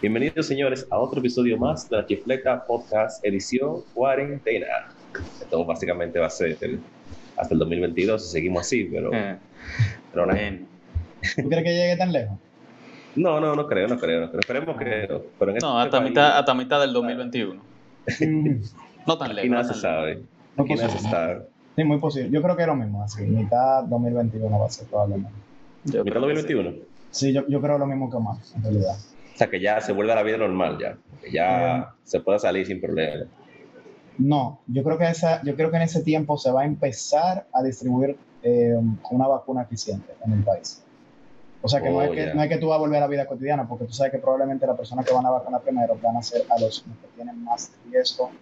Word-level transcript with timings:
Bienvenidos, 0.00 0.46
señores, 0.46 0.86
a 0.90 0.98
otro 0.98 1.18
episodio 1.20 1.58
más 1.58 1.88
de 1.88 1.96
la 1.96 2.06
Chifleta 2.06 2.64
Podcast 2.64 3.24
Edición 3.24 3.82
Cuarentena. 3.94 4.66
Esto 5.40 5.64
básicamente 5.64 6.18
va 6.18 6.26
a 6.26 6.30
ser 6.30 6.56
hasta 7.36 7.54
el 7.54 7.58
2022 7.58 8.24
si 8.24 8.30
seguimos 8.32 8.60
así, 8.62 8.84
pero, 8.84 9.12
Eh, 9.12 9.36
pero 10.12 10.26
nada. 10.26 10.38
bueno. 10.40 10.58
¿Tú 11.36 11.48
crees 11.48 11.64
que 11.64 11.70
llegue 11.74 11.96
tan 11.96 12.12
lejos? 12.12 12.38
No, 13.16 13.40
no, 13.40 13.56
no 13.56 13.66
creo, 13.66 13.88
no 13.88 13.98
creo, 13.98 14.20
no 14.20 14.28
creo. 14.30 14.40
Esperemos 14.40 14.76
que 14.78 15.06
no. 15.08 15.20
Pero 15.38 15.50
en 15.52 15.58
No, 15.60 15.82
este 15.82 15.86
hasta 15.86 15.98
país, 15.98 16.10
mitad, 16.10 16.38
hasta 16.38 16.54
mitad 16.54 16.80
del 16.80 16.92
2021. 16.92 17.60
Mm, 18.20 18.50
No 19.06 19.18
tan 19.18 19.34
lejos. 19.34 19.50
nada 19.50 19.62
no 19.64 19.74
se 19.74 19.80
sabe. 19.80 20.22
No 20.56 20.64
Aquí 20.64 20.74
nada 20.74 20.88
se 20.90 20.98
sabe. 21.00 21.42
Sí, 21.74 21.84
muy 21.84 21.98
posible. 21.98 22.30
Yo 22.30 22.42
creo 22.42 22.54
que 22.56 22.62
es 22.62 22.68
lo 22.68 22.76
mismo, 22.76 23.02
así. 23.02 23.22
Mitad 23.22 23.82
2021 23.84 24.58
va 24.58 24.66
a 24.66 24.70
ser 24.70 24.86
probablemente. 24.86 25.32
Yo 25.84 26.04
¿Mitad 26.04 26.20
creo 26.20 26.28
que 26.28 26.36
sí. 26.36 26.42
2021? 26.54 26.84
Sí, 27.10 27.32
yo, 27.32 27.46
yo 27.48 27.60
creo 27.60 27.78
lo 27.78 27.86
mismo 27.86 28.10
que 28.10 28.18
más, 28.18 28.54
en 28.54 28.62
realidad. 28.62 28.96
O 29.38 29.40
sea, 29.40 29.48
que 29.48 29.60
ya 29.60 29.80
se 29.80 29.92
vuelve 29.92 30.10
a 30.12 30.16
la 30.16 30.24
vida 30.24 30.36
normal, 30.36 30.78
ya. 30.80 30.98
Que 31.22 31.30
ya 31.30 31.94
se 32.02 32.18
pueda 32.18 32.40
salir 32.40 32.66
sin 32.66 32.80
problema. 32.80 33.24
No, 34.18 34.58
yo 34.66 34.82
creo 34.82 34.98
que 34.98 35.08
esa, 35.08 35.40
yo 35.44 35.54
creo 35.54 35.70
que 35.70 35.76
en 35.76 35.84
ese 35.84 36.02
tiempo 36.02 36.36
se 36.36 36.50
va 36.50 36.62
a 36.62 36.64
empezar 36.64 37.46
a 37.52 37.62
distribuir 37.62 38.18
eh, 38.42 38.74
una 39.12 39.28
vacuna 39.28 39.62
eficiente 39.62 40.12
en 40.26 40.32
el 40.32 40.42
país. 40.42 40.82
O 41.62 41.68
sea 41.68 41.80
que, 41.80 41.88
no, 41.88 41.98
Oh, 41.98 42.02
es 42.02 42.10
que 42.10 42.26
ya. 42.26 42.34
no 42.34 42.42
es 42.42 42.48
que 42.48 42.58
tú 42.58 42.66
vas 42.66 42.78
a 42.78 42.80
volver 42.80 42.96
a 42.96 43.02
la 43.02 43.06
vida 43.06 43.26
cotidiana, 43.26 43.68
porque 43.68 43.84
tú 43.84 43.92
sabes 43.92 44.10
que 44.10 44.18
probablemente 44.18 44.66
las 44.66 44.76
personas 44.76 45.06
que 45.06 45.14
van 45.14 45.24
a 45.24 45.30
vacunar 45.30 45.60
primero 45.62 45.96
van 46.02 46.16
a 46.16 46.22
ser 46.22 46.42
a 46.50 46.60
los 46.60 46.80
que 46.82 47.08
tienen 47.14 47.44
más 47.44 47.70
riesgo 47.88 48.32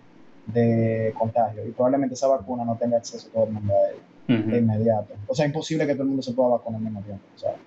de 0.47 1.13
contagio. 1.19 1.63
Y 1.67 1.73
probablemente 1.73 2.15
esa 2.15 2.29
vacuna 2.29 2.65
no 2.65 2.77
tenga 2.77 2.97
acceso 2.97 3.29
todo 3.35 3.45
el 3.45 3.51
mundo 3.53 3.75
a 3.75 3.91
ella. 3.91 4.01
de 4.29 4.35
Ujú. 4.45 4.57
inmediato. 4.57 5.13
O 5.29 5.35
sea, 5.35 5.45
imposible 5.45 5.87
que 5.87 5.93
todo 5.93 6.05
el 6.05 6.09
mundo 6.09 6.23
se 6.23 6.33
pueda 6.33 6.49
vacunar 6.49 6.79
al 6.79 6.85
mismo 6.85 7.03
tiempo, 7.03 7.23
¿sabes? 7.37 7.59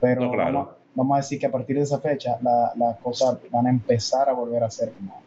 Pero 0.00 0.22
No, 0.22 0.32
claro. 0.32 0.52
vamos, 0.52 0.68
vamos 0.94 1.14
a 1.14 1.18
decir 1.18 1.38
que 1.38 1.46
a 1.46 1.50
partir 1.52 1.76
de 1.76 1.82
esa 1.82 2.00
fecha 2.00 2.38
la- 2.42 2.72
las 2.76 2.96
cosas 2.98 3.38
van 3.50 3.66
a 3.66 3.70
empezar 3.70 4.28
a 4.28 4.32
volver 4.32 4.62
a 4.64 4.70
ser 4.70 4.92
como 4.92 5.20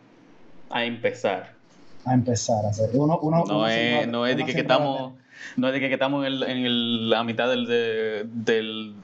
A 0.70 0.84
empezar. 0.86 1.54
a 2.06 2.14
empezar 2.14 2.66
a 2.66 2.74
ser. 2.74 2.90
Uno, 2.94 3.20
uno, 3.22 3.44
No 3.48 3.58
uno 3.60 3.68
es, 3.68 3.74
siempre- 3.76 4.08
no 4.08 4.26
es 4.28 4.38
de 4.38 4.46
que, 4.46 4.54
que 4.54 4.60
estamos, 4.62 5.14
no 5.58 5.68
es 5.68 5.74
de 5.74 5.80
que, 5.80 5.88
que 5.88 5.94
estamos 5.94 6.26
en, 6.26 6.34
el- 6.34 6.44
en 6.44 6.58
el- 6.66 7.10
la 7.10 7.24
mitad 7.24 7.50
del, 7.50 7.66
de- 7.66 8.26
del, 8.32 8.96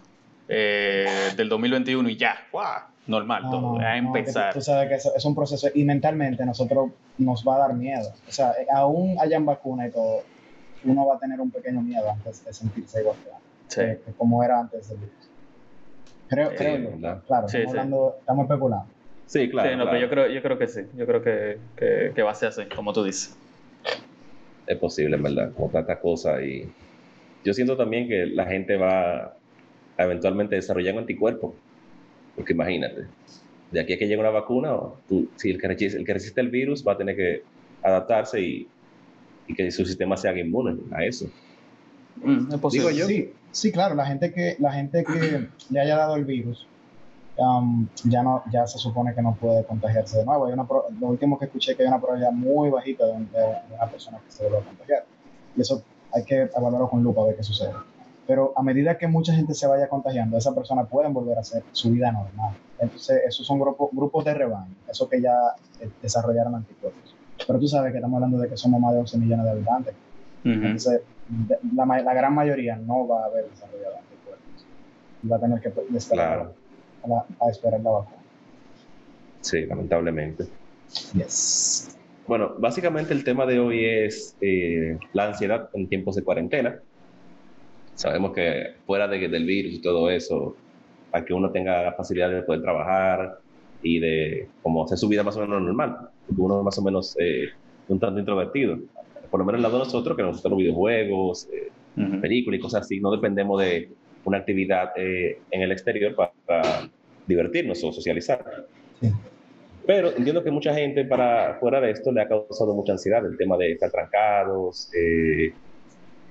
eh, 0.48 1.06
del 1.36 1.48
2021 1.50 2.10
y 2.10 2.18
ya, 2.18 2.36
¡guau! 2.52 2.82
normal 3.08 3.44
No, 3.44 3.50
todo, 3.52 3.62
no, 3.62 3.80
a 3.80 4.00
no, 4.02 4.08
empezar. 4.18 4.54
tú, 4.54 4.60
tú 4.60 4.66
sabes 4.66 4.88
que 4.88 4.96
eso 4.96 5.12
es 5.16 5.26
un 5.26 5.34
proceso 5.34 5.68
y 5.74 5.84
mentalmente 5.84 6.46
nosotros 6.46 6.92
nos 7.18 7.44
va 7.48 7.56
a 7.56 7.60
dar 7.60 7.74
miedo. 7.74 8.14
O 8.28 8.32
sea, 8.32 8.52
eh, 8.52 8.68
aún 8.72 9.18
hayan 9.20 9.46
vacuna 9.46 9.88
y 9.88 9.92
todo, 9.92 10.22
uno 10.84 11.06
va 11.08 11.16
a 11.16 11.20
tener 11.20 11.40
un 11.42 11.50
pequeño 11.50 11.82
miedo 11.82 12.08
antes 12.10 12.46
de 12.46 12.54
sentirse 12.54 13.02
igual 13.02 13.16
que, 13.24 13.30
Sí. 13.68 13.82
que- 13.82 14.02
que 14.06 14.12
como 14.18 14.44
era 14.44 14.60
antes 14.60 14.90
del 14.90 14.98
virus. 15.00 15.29
Creo, 16.30 16.78
yo. 16.78 16.92
¿verdad? 16.92 17.24
Claro, 17.26 17.48
Sí, 17.48 17.58
estamos, 17.58 17.72
sí. 17.74 17.78
hablando, 17.80 18.16
estamos 18.20 18.44
especulando. 18.46 18.94
Sí, 19.26 19.50
claro. 19.50 19.70
Sí, 19.70 19.76
no, 19.76 19.84
claro. 19.84 19.90
pero 19.92 20.02
yo 20.02 20.10
creo, 20.10 20.28
yo 20.36 20.42
creo 20.42 20.58
que 20.60 20.68
sí, 20.68 20.82
yo 20.96 21.06
creo 21.06 21.22
que, 21.22 21.60
que, 21.78 22.12
que 22.16 22.22
va 22.24 22.32
a 22.32 22.36
ser 22.36 22.50
así, 22.50 22.64
como 22.76 22.94
tú 22.94 23.04
dices. 23.04 23.36
es 24.66 24.78
posible, 24.78 25.16
en 25.16 25.24
verdad, 25.24 25.54
como 25.54 25.72
tantas 25.72 26.00
cosas. 26.00 26.42
Y 26.44 26.72
yo 27.44 27.54
siento 27.54 27.76
también 27.76 28.08
que 28.08 28.26
la 28.28 28.46
gente 28.46 28.78
va 28.78 29.26
a 29.26 29.34
eventualmente 29.98 30.56
desarrollar 30.56 30.94
un 30.94 31.00
anticuerpo. 31.02 31.60
Porque 32.36 32.54
imagínate, 32.54 33.10
de 33.72 33.80
aquí 33.82 33.94
a 33.94 33.98
que 33.98 34.06
llegue 34.08 34.20
una 34.20 34.30
vacuna, 34.30 34.78
tú- 35.08 35.32
si 35.38 35.50
el 35.52 35.60
que, 35.60 35.68
resiste, 35.68 35.98
el 36.00 36.06
que 36.06 36.14
resiste 36.14 36.42
el 36.42 36.50
virus 36.50 36.84
va 36.88 36.94
a 36.94 36.98
tener 36.98 37.16
que 37.16 37.42
adaptarse 37.84 38.42
y, 38.42 38.72
y 39.48 39.56
que 39.56 39.72
su 39.72 39.86
sistema 39.86 40.16
se 40.18 40.30
haga 40.30 40.40
inmune 40.40 40.78
a 40.92 41.06
eso. 41.06 41.26
Mm, 42.24 42.54
es 42.54 42.60
posible. 42.60 42.88
Digo 42.90 43.00
yo. 43.00 43.08
Sí, 43.08 43.34
sí, 43.52 43.72
claro, 43.72 43.96
la 43.96 44.06
gente 44.06 44.32
que, 44.34 44.56
la 44.60 44.72
gente 44.74 45.04
que 45.04 45.48
le 45.70 45.80
haya 45.80 45.96
dado 45.98 46.16
el 46.16 46.26
virus 46.26 46.66
um, 47.38 47.88
ya, 48.06 48.22
no, 48.22 48.44
ya 48.52 48.68
se 48.68 48.78
supone 48.78 49.14
que 49.16 49.22
no 49.22 49.34
puede 49.36 49.64
contagiarse 49.64 50.18
de 50.18 50.26
nuevo. 50.26 50.46
Hay 50.46 50.54
una, 50.54 50.68
pro- 50.68 50.86
lo 51.00 51.08
último 51.08 51.40
que 51.40 51.46
escuché 51.46 51.76
que 51.76 51.84
hay 51.84 51.88
una 51.88 52.00
probabilidad 52.00 52.32
muy 52.34 52.70
bajita 52.70 53.06
de, 53.06 53.14
de- 53.14 53.20
de 53.70 53.76
una 53.76 53.88
persona 53.90 54.20
que 54.26 54.32
se 54.32 54.44
vuelva 54.44 54.60
a 54.60 54.64
contagiar. 54.64 55.06
Y 55.56 55.62
eso 55.62 55.82
hay 56.12 56.24
que 56.26 56.42
evaluarlo 56.56 56.90
con 56.90 57.02
lupa 57.02 57.22
a 57.22 57.26
ver 57.26 57.36
qué 57.38 57.44
sucede. 57.44 57.72
Pero 58.28 58.54
a 58.56 58.62
medida 58.62 58.98
que 58.98 59.08
mucha 59.08 59.34
gente 59.34 59.54
se 59.54 59.66
vaya 59.68 59.88
contagiando, 59.88 60.38
esa 60.38 60.54
persona 60.54 60.84
pueden 60.84 61.14
volver 61.14 61.38
a 61.38 61.42
hacer 61.42 61.64
su 61.72 61.90
vida 61.92 62.12
normal. 62.12 62.54
Entonces, 62.78 63.22
esos 63.28 63.46
son 63.48 63.60
grupos, 63.60 63.90
grupos 63.92 64.24
de 64.26 64.34
rebaño, 64.34 64.74
esos 64.90 65.08
que 65.10 65.22
ya 65.22 65.34
eh, 65.80 65.90
desarrollaron 66.02 66.56
anticuerpos. 66.56 67.16
Pero 67.48 67.58
tú 67.60 67.68
sabes 67.68 67.92
que 67.92 67.98
estamos 67.98 68.18
hablando 68.18 68.38
de 68.38 68.50
que 68.50 68.58
somos 68.58 68.80
más 68.82 68.94
de 68.94 69.00
11 69.00 69.18
millones 69.18 69.46
de 69.46 69.52
habitantes. 69.52 69.94
Entonces, 70.66 71.02
la, 71.76 72.14
gran 72.14 72.34
mayoría 72.34 72.76
no 72.78 73.08
va 73.08 73.24
a 73.24 73.26
haber 73.26 73.50
desarrollado 73.50 73.98
anticuerpos. 73.98 74.66
Y 75.24 75.28
va 75.28 75.38
a 75.38 75.40
tener 75.40 75.62
que 75.62 75.98
esperar, 75.98 76.54
Claro. 77.04 77.26
a, 77.40 77.50
esperar 77.50 77.82
la 77.82 77.92
vacuna. 77.92 78.18
Sí, 79.42 79.66
lamentablemente. 79.66 80.46
Yes. 81.14 81.98
Bueno, 82.28 82.54
básicamente 82.60 83.14
el 83.14 83.24
tema 83.24 83.46
de 83.46 83.60
hoy 83.60 83.86
es 83.86 84.36
eh, 84.42 84.98
la 85.14 85.28
ansiedad 85.28 85.70
en 85.74 85.88
tiempos 85.88 86.16
de 86.16 86.24
cuarentena. 86.24 86.80
Sabemos 87.96 88.34
que 88.34 88.76
fuera 88.86 89.08
de, 89.08 89.28
del 89.28 89.46
virus 89.46 89.74
y 89.74 89.82
todo 89.82 90.10
eso, 90.10 90.56
para 91.12 91.26
que 91.26 91.34
uno 91.34 91.52
tenga 91.52 91.84
la 91.84 91.94
facilidad 91.94 92.30
de 92.30 92.44
poder 92.44 92.62
trabajar 92.62 93.40
y 93.82 94.00
de 94.00 94.48
como 94.62 94.84
hacer 94.84 94.98
su 94.98 95.08
vida 95.08 95.24
más 95.24 95.38
o 95.38 95.42
menos 95.42 95.62
normal, 95.62 96.10
porque 96.28 96.42
uno 96.42 96.60
es 96.60 96.66
más 96.66 96.78
o 96.78 96.82
menos 96.82 97.18
eh, 97.20 97.50
un 97.88 98.00
tanto 98.00 98.20
introvertido. 98.20 98.78
Por 99.30 99.40
lo 99.40 99.46
menos 99.46 99.60
el 99.60 99.64
lado 99.64 99.78
de 99.78 99.86
nosotros, 99.86 100.16
que 100.18 100.24
nos 100.24 100.34
gustan 100.34 100.52
los 100.52 100.60
videojuegos, 100.60 101.48
eh, 101.54 101.72
Ujú. 102.02 102.22
películas 102.22 102.60
y 102.60 102.62
cosas 102.62 102.82
así, 102.82 103.00
no 103.00 103.12
dependemos 103.12 103.62
de 103.62 103.90
una 104.24 104.38
actividad 104.38 104.90
eh, 104.96 105.38
en 105.52 105.62
el 105.62 105.72
exterior 105.72 106.16
para, 106.16 106.32
para 106.46 106.90
divertirnos 107.28 107.84
o 107.84 107.92
socializar. 107.92 108.44
Sí. 109.02 109.12
Pero 109.86 110.10
entiendo 110.16 110.44
que 110.44 110.52
mucha 110.52 110.74
gente 110.74 111.04
para 111.06 111.58
fuera 111.60 111.82
de 111.82 111.92
esto 111.92 112.12
le 112.12 112.22
ha 112.22 112.28
causado 112.28 112.74
mucha 112.76 112.92
ansiedad 112.94 113.26
el 113.26 113.38
tema 113.38 113.58
de 113.58 113.72
estar 113.74 113.90
trancados, 113.92 114.90
eh, 114.94 115.54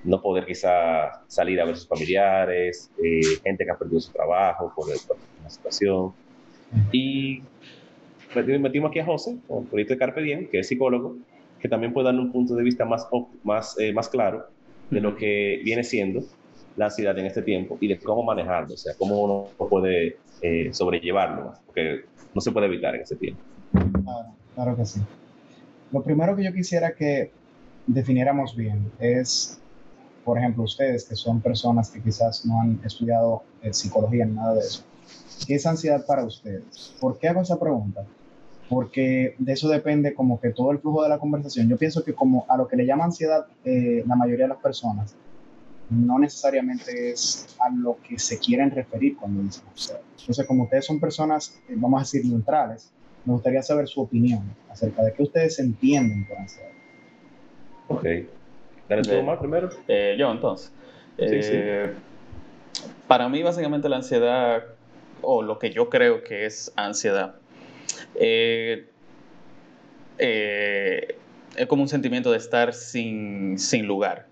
no 0.05 0.21
poder 0.21 0.45
quizá 0.45 1.11
salir 1.27 1.59
a 1.59 1.65
ver 1.65 1.75
sus 1.75 1.87
familiares, 1.87 2.89
eh, 3.03 3.19
gente 3.43 3.65
que 3.65 3.71
ha 3.71 3.77
perdido 3.77 3.99
su 3.99 4.13
trabajo 4.13 4.71
por, 4.75 4.85
por 5.07 5.17
una 5.39 5.49
situación. 5.49 6.13
Y 6.93 7.41
meti- 8.33 8.59
metimos 8.59 8.89
aquí 8.91 8.99
a 8.99 9.05
José, 9.05 9.37
con 9.47 9.63
el 9.63 9.69
proyecto 9.69 9.93
de 9.93 9.97
Carpe 9.99 10.21
Diem, 10.21 10.49
que 10.49 10.59
es 10.59 10.67
psicólogo, 10.67 11.17
que 11.59 11.67
también 11.69 11.93
puede 11.93 12.05
darle 12.05 12.21
un 12.21 12.31
punto 12.31 12.55
de 12.55 12.63
vista 12.63 12.85
más, 12.85 13.07
más, 13.43 13.77
eh, 13.79 13.93
más 13.93 14.09
claro 14.09 14.45
de 14.89 15.01
lo 15.01 15.15
que 15.15 15.61
viene 15.63 15.83
siendo 15.83 16.21
la 16.75 16.85
ansiedad 16.85 17.17
en 17.17 17.25
este 17.25 17.41
tiempo 17.41 17.77
y 17.81 17.87
de 17.87 17.99
cómo 17.99 18.23
manejarlo, 18.23 18.73
o 18.73 18.77
sea, 18.77 18.93
cómo 18.97 19.21
uno 19.21 19.47
puede 19.69 20.17
eh, 20.41 20.69
sobrellevarlo, 20.71 21.53
porque 21.65 22.05
no 22.33 22.41
se 22.41 22.51
puede 22.51 22.67
evitar 22.67 22.95
en 22.95 23.01
ese 23.01 23.15
tiempo. 23.15 23.41
Claro, 23.71 24.29
claro 24.55 24.75
que 24.77 24.85
sí. 24.85 25.01
Lo 25.91 26.01
primero 26.01 26.35
que 26.35 26.43
yo 26.43 26.53
quisiera 26.53 26.93
que 26.93 27.31
definiéramos 27.87 28.55
bien 28.55 28.91
es, 28.99 29.59
por 30.23 30.37
ejemplo, 30.37 30.63
ustedes 30.63 31.05
que 31.05 31.15
son 31.15 31.41
personas 31.41 31.89
que 31.89 32.01
quizás 32.01 32.45
no 32.45 32.61
han 32.61 32.79
estudiado 32.85 33.43
eh, 33.61 33.73
psicología 33.73 34.25
ni 34.25 34.33
nada 34.33 34.53
de 34.53 34.61
eso. 34.61 34.83
¿Qué 35.45 35.55
es 35.55 35.65
ansiedad 35.65 36.05
para 36.05 36.23
ustedes? 36.23 36.95
¿Por 36.99 37.17
qué 37.17 37.27
hago 37.27 37.41
esa 37.41 37.59
pregunta? 37.59 38.05
Porque 38.69 39.35
de 39.39 39.53
eso 39.53 39.67
depende 39.67 40.13
como 40.13 40.39
que 40.39 40.51
todo 40.51 40.71
el 40.71 40.79
flujo 40.79 41.03
de 41.03 41.09
la 41.09 41.17
conversación. 41.17 41.67
Yo 41.67 41.77
pienso 41.77 42.03
que 42.03 42.13
como 42.13 42.45
a 42.47 42.55
lo 42.55 42.67
que 42.67 42.75
le 42.75 42.85
llama 42.85 43.05
ansiedad 43.05 43.47
eh, 43.65 44.03
la 44.05 44.15
mayoría 44.15 44.45
de 44.45 44.49
las 44.49 44.59
personas, 44.59 45.15
no 45.89 46.19
necesariamente 46.19 47.11
es 47.11 47.57
a 47.59 47.69
lo 47.75 47.97
que 48.07 48.19
se 48.19 48.37
quieren 48.37 48.69
referir 48.69 49.17
cuando 49.17 49.41
dicen 49.41 49.63
ansiedad. 49.69 50.01
Entonces, 50.19 50.45
como 50.45 50.63
ustedes 50.63 50.85
son 50.85 50.99
personas, 50.99 51.59
eh, 51.67 51.73
vamos 51.75 51.99
a 51.99 52.03
decir, 52.03 52.23
neutrales, 52.25 52.91
me 53.25 53.33
gustaría 53.33 53.63
saber 53.63 53.87
su 53.87 54.01
opinión 54.01 54.43
acerca 54.69 55.03
de 55.03 55.13
qué 55.13 55.23
ustedes 55.23 55.57
entienden 55.59 56.25
por 56.27 56.37
ansiedad. 56.37 56.69
Ok. 57.87 58.05
Dale 58.87 59.01
tú. 59.01 59.15
Omar, 59.15 59.39
primero. 59.39 59.69
Eh, 59.87 60.15
yo 60.17 60.31
entonces. 60.31 60.71
Sí, 61.17 61.43
sí. 61.43 61.51
Eh, 61.53 61.93
Para 63.07 63.27
mí, 63.27 63.41
básicamente, 63.43 63.89
la 63.89 63.97
ansiedad, 63.97 64.63
o 65.21 65.41
lo 65.41 65.59
que 65.59 65.71
yo 65.71 65.89
creo 65.89 66.23
que 66.23 66.45
es 66.45 66.71
ansiedad, 66.75 67.35
eh, 68.15 68.89
eh, 70.17 71.15
es 71.55 71.67
como 71.67 71.81
un 71.83 71.89
sentimiento 71.89 72.31
de 72.31 72.37
estar 72.37 72.73
sin, 72.73 73.57
sin 73.59 73.85
lugar. 73.85 74.27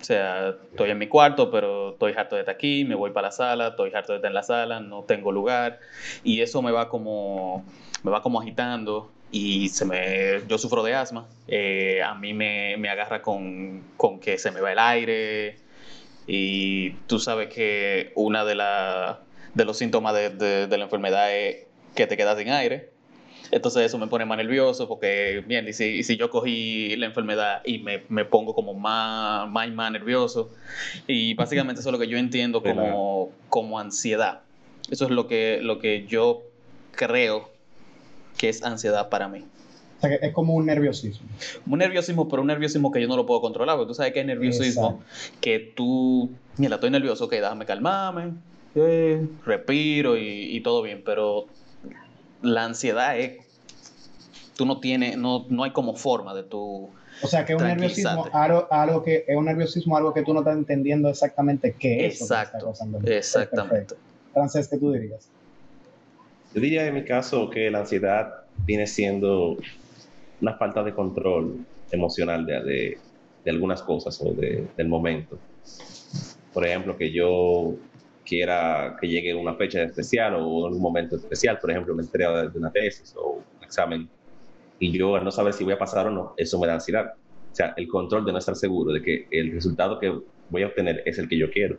O 0.00 0.04
sea, 0.04 0.54
estoy 0.70 0.90
en 0.90 0.98
mi 0.98 1.08
cuarto, 1.08 1.50
pero 1.50 1.90
estoy 1.90 2.14
harto 2.16 2.34
de 2.34 2.40
estar 2.42 2.54
aquí, 2.54 2.84
me 2.86 2.94
voy 2.94 3.10
para 3.10 3.28
la 3.28 3.32
sala, 3.32 3.68
estoy 3.68 3.92
harto 3.94 4.12
de 4.12 4.16
estar 4.18 4.30
en 4.30 4.34
la 4.34 4.42
sala, 4.42 4.80
no 4.80 5.02
tengo 5.04 5.30
lugar. 5.30 5.78
Y 6.24 6.40
eso 6.40 6.62
me 6.62 6.72
va 6.72 6.88
como, 6.88 7.64
me 8.02 8.10
va 8.10 8.22
como 8.22 8.40
agitando 8.40 9.12
y 9.30 9.68
se 9.68 9.84
me, 9.84 10.40
yo 10.48 10.56
sufro 10.56 10.82
de 10.82 10.94
asma. 10.94 11.26
Eh, 11.48 12.02
a 12.02 12.14
mí 12.14 12.32
me, 12.32 12.76
me 12.78 12.88
agarra 12.88 13.20
con, 13.20 13.82
con 13.98 14.20
que 14.20 14.38
se 14.38 14.50
me 14.50 14.60
va 14.62 14.72
el 14.72 14.78
aire. 14.78 15.58
Y 16.26 16.92
tú 17.06 17.18
sabes 17.18 17.48
que 17.52 18.12
una 18.14 18.44
de, 18.44 18.54
la, 18.54 19.20
de 19.52 19.64
los 19.66 19.76
síntomas 19.76 20.14
de, 20.14 20.30
de- 20.30 20.66
de 20.66 20.78
la 20.78 20.84
enfermedad 20.84 21.30
es 21.36 21.66
que 21.94 22.06
te 22.06 22.16
quedas 22.16 22.38
sin 22.38 22.50
aire. 22.50 22.90
Entonces 23.50 23.86
eso 23.86 23.98
me 23.98 24.06
pone 24.06 24.24
más 24.24 24.38
nervioso 24.38 24.86
porque, 24.86 25.42
bien, 25.46 25.66
y 25.66 25.72
si, 25.72 25.84
y 25.84 26.02
si 26.04 26.16
yo 26.16 26.30
cogí 26.30 26.94
la 26.96 27.06
enfermedad 27.06 27.62
y 27.64 27.78
me, 27.78 28.04
me 28.08 28.24
pongo 28.24 28.54
como 28.54 28.74
más, 28.74 29.50
más 29.50 29.66
y 29.66 29.72
más 29.72 29.90
nervioso. 29.90 30.50
Y 31.08 31.34
básicamente 31.34 31.80
eso 31.80 31.88
es 31.88 31.92
lo 31.92 31.98
que 31.98 32.06
yo 32.06 32.16
entiendo 32.16 32.62
como, 32.62 33.32
como 33.48 33.78
ansiedad. 33.78 34.42
Eso 34.90 35.04
es 35.04 35.10
lo 35.10 35.26
que, 35.26 35.58
lo 35.62 35.78
que 35.78 36.06
yo 36.06 36.42
creo 36.92 37.50
que 38.38 38.48
es 38.48 38.62
ansiedad 38.62 39.08
para 39.08 39.28
mí. 39.28 39.44
O 39.98 40.00
sea, 40.00 40.18
que 40.18 40.26
es 40.26 40.32
como 40.32 40.54
un 40.54 40.66
nerviosismo. 40.66 41.26
Un 41.66 41.78
nerviosismo, 41.78 42.28
pero 42.28 42.42
un 42.42 42.48
nerviosismo 42.48 42.90
que 42.90 43.02
yo 43.02 43.08
no 43.08 43.16
lo 43.16 43.26
puedo 43.26 43.40
controlar, 43.40 43.76
porque 43.76 43.88
tú 43.88 43.94
sabes 43.94 44.12
que 44.12 44.20
es 44.20 44.26
nerviosismo 44.26 45.02
que 45.40 45.58
tú, 45.58 46.30
mira, 46.56 46.76
estoy 46.76 46.90
nervioso, 46.90 47.26
ok, 47.26 47.32
déjame 47.32 47.66
calmarme, 47.66 48.32
eh, 48.76 49.26
respiro 49.44 50.16
y, 50.16 50.56
y, 50.56 50.60
todo 50.60 50.80
bien, 50.80 51.02
pero 51.04 51.48
la 52.42 52.64
ansiedad 52.64 53.18
es, 53.18 53.38
tú 54.56 54.66
no 54.66 54.80
tienes, 54.80 55.16
no, 55.16 55.46
no 55.48 55.64
hay 55.64 55.72
como 55.72 55.94
forma 55.94 56.34
de 56.34 56.42
tu... 56.42 56.90
O 57.22 57.26
sea, 57.26 57.44
que 57.44 57.52
es 57.52 57.60
un 57.60 57.66
nerviosismo, 57.66 58.26
algo, 58.32 58.66
algo, 58.70 59.02
que 59.02 59.24
es 59.26 59.36
un 59.36 59.44
nerviosismo, 59.44 59.96
algo 59.96 60.14
que 60.14 60.22
tú 60.22 60.32
no 60.32 60.40
estás 60.40 60.56
entendiendo 60.56 61.08
exactamente 61.08 61.74
qué 61.78 62.06
es. 62.06 62.20
Exacto, 62.22 62.72
exactamente. 63.04 63.94
Francés, 64.32 64.68
¿qué 64.68 64.78
tú 64.78 64.92
dirías? 64.92 65.28
Yo 66.54 66.60
diría 66.60 66.86
en 66.86 66.94
mi 66.94 67.04
caso 67.04 67.50
que 67.50 67.70
la 67.70 67.80
ansiedad 67.80 68.44
viene 68.64 68.86
siendo 68.86 69.58
una 70.40 70.54
falta 70.54 70.82
de 70.82 70.94
control 70.94 71.64
emocional 71.90 72.46
de, 72.46 72.98
de, 73.44 73.50
algunas 73.50 73.82
cosas 73.82 74.20
o 74.22 74.32
de, 74.32 74.66
del 74.76 74.88
momento. 74.88 75.38
Por 76.52 76.66
ejemplo, 76.66 76.96
que 76.96 77.12
yo 77.12 77.74
quiera 78.30 78.96
que 79.00 79.08
llegue 79.08 79.34
una 79.34 79.56
fecha 79.56 79.82
especial 79.82 80.36
o 80.36 80.46
un 80.46 80.80
momento 80.80 81.16
especial, 81.16 81.58
por 81.58 81.72
ejemplo, 81.72 81.96
me 81.96 82.02
entrega 82.04 82.46
de 82.46 82.58
una 82.58 82.70
tesis 82.70 83.12
o 83.16 83.42
un 83.58 83.64
examen, 83.64 84.08
y 84.78 84.96
yo 84.96 85.16
al 85.16 85.24
no 85.24 85.32
saber 85.32 85.52
si 85.52 85.64
voy 85.64 85.72
a 85.72 85.78
pasar 85.78 86.06
o 86.06 86.10
no, 86.12 86.34
eso 86.36 86.58
me 86.60 86.68
da 86.68 86.74
ansiedad. 86.74 87.12
O 87.52 87.54
sea, 87.54 87.74
el 87.76 87.88
control 87.88 88.24
de 88.24 88.32
no 88.32 88.38
estar 88.38 88.54
seguro 88.54 88.92
de 88.92 89.02
que 89.02 89.26
el 89.32 89.50
resultado 89.50 89.98
que 89.98 90.16
voy 90.48 90.62
a 90.62 90.68
obtener 90.68 91.02
es 91.04 91.18
el 91.18 91.28
que 91.28 91.36
yo 91.36 91.50
quiero. 91.50 91.76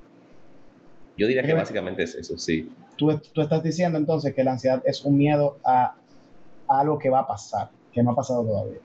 Yo 1.18 1.26
diría 1.26 1.44
que 1.44 1.54
básicamente 1.54 2.04
es 2.04 2.16
eso, 2.16 2.38
sí. 2.38 2.70
Tú, 2.98 3.18
tú 3.34 3.42
estás 3.42 3.64
diciendo 3.64 3.98
entonces 3.98 4.36
que 4.36 4.44
la 4.44 4.52
ansiedad 4.52 4.84
es 4.86 5.06
un 5.06 5.18
miedo 5.18 5.58
a, 5.64 5.96
a 6.68 6.80
algo 6.82 7.00
que 7.00 7.10
va 7.10 7.20
a 7.20 7.28
pasar 7.28 7.70
que 7.94 8.04
no 8.04 8.12
ha 8.12 8.16
pasado 8.16 8.44
todavía. 8.44 8.80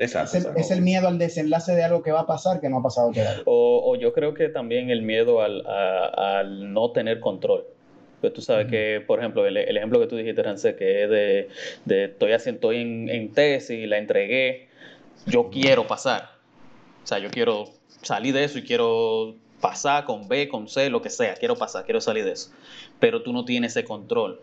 Exacto, 0.00 0.38
es, 0.56 0.70
el, 0.70 0.80
miedo 0.80 1.08
al 1.08 1.18
desenlace 1.18 1.74
de 1.74 1.84
algo 1.84 2.02
que 2.02 2.10
va 2.10 2.20
a 2.20 2.26
pasar 2.26 2.58
que 2.62 2.70
no 2.70 2.78
ha 2.78 2.82
pasado 2.82 3.12
todavía. 3.12 3.42
O, 3.44 3.96
yo 3.96 4.14
creo 4.14 4.32
que 4.32 4.48
también 4.48 4.88
el 4.88 5.02
miedo 5.02 5.42
al, 5.42 5.62
al 5.66 6.72
no 6.72 6.90
tener 6.90 7.20
control. 7.20 7.66
Pues 8.22 8.32
tú 8.32 8.40
sabes 8.40 8.66
que, 8.68 9.02
por 9.06 9.18
ejemplo, 9.18 9.46
el, 9.46 9.56
ejemplo 9.56 10.00
que 10.00 10.06
tú 10.06 10.16
dijiste, 10.16 10.42
Rancé, 10.42 10.74
que 10.74 11.04
es 11.04 11.10
de, 11.10 11.48
de 11.84 12.04
estoy, 12.04 12.32
haciendo, 12.32 12.56
estoy 12.56 12.76
en, 12.80 13.10
en 13.10 13.32
tesis, 13.32 13.86
la 13.86 13.98
entregué, 13.98 14.68
yo 15.26 15.50
quiero 15.50 15.86
pasar. 15.86 16.30
O 17.04 17.06
sea, 17.06 17.18
yo 17.18 17.30
quiero 17.30 17.66
salir 18.00 18.32
de 18.32 18.44
eso 18.44 18.58
y 18.58 18.62
quiero 18.62 19.36
pasar 19.60 20.06
con 20.06 20.28
B, 20.28 20.48
con 20.48 20.66
C, 20.66 20.88
lo 20.88 21.02
que 21.02 21.10
sea, 21.10 21.34
quiero 21.34 21.56
pasar, 21.56 21.84
quiero 21.84 22.00
salir 22.00 22.24
de 22.24 22.32
eso. 22.32 22.50
Pero 22.98 23.22
tú 23.22 23.34
no 23.34 23.44
tienes 23.44 23.72
ese 23.72 23.84
control. 23.84 24.40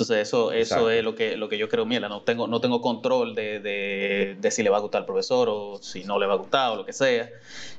Entonces 0.00 0.28
eso, 0.28 0.50
eso 0.50 0.90
es 0.90 1.04
lo 1.04 1.14
que, 1.14 1.36
lo 1.36 1.50
que 1.50 1.58
yo 1.58 1.68
creo, 1.68 1.84
mira, 1.84 2.08
no 2.08 2.22
tengo, 2.22 2.46
no 2.46 2.58
tengo 2.62 2.80
control 2.80 3.34
de, 3.34 3.60
de, 3.60 4.50
si 4.50 4.62
le 4.62 4.70
va 4.70 4.78
a 4.78 4.80
gustar 4.80 5.02
al 5.02 5.06
profesor 5.06 5.46
o 5.50 5.78
si 5.82 6.04
no 6.04 6.18
le 6.18 6.26
va 6.26 6.32
a 6.32 6.36
gustar 6.38 6.70
o 6.70 6.76
lo 6.76 6.86
que 6.86 6.94
sea. 6.94 7.28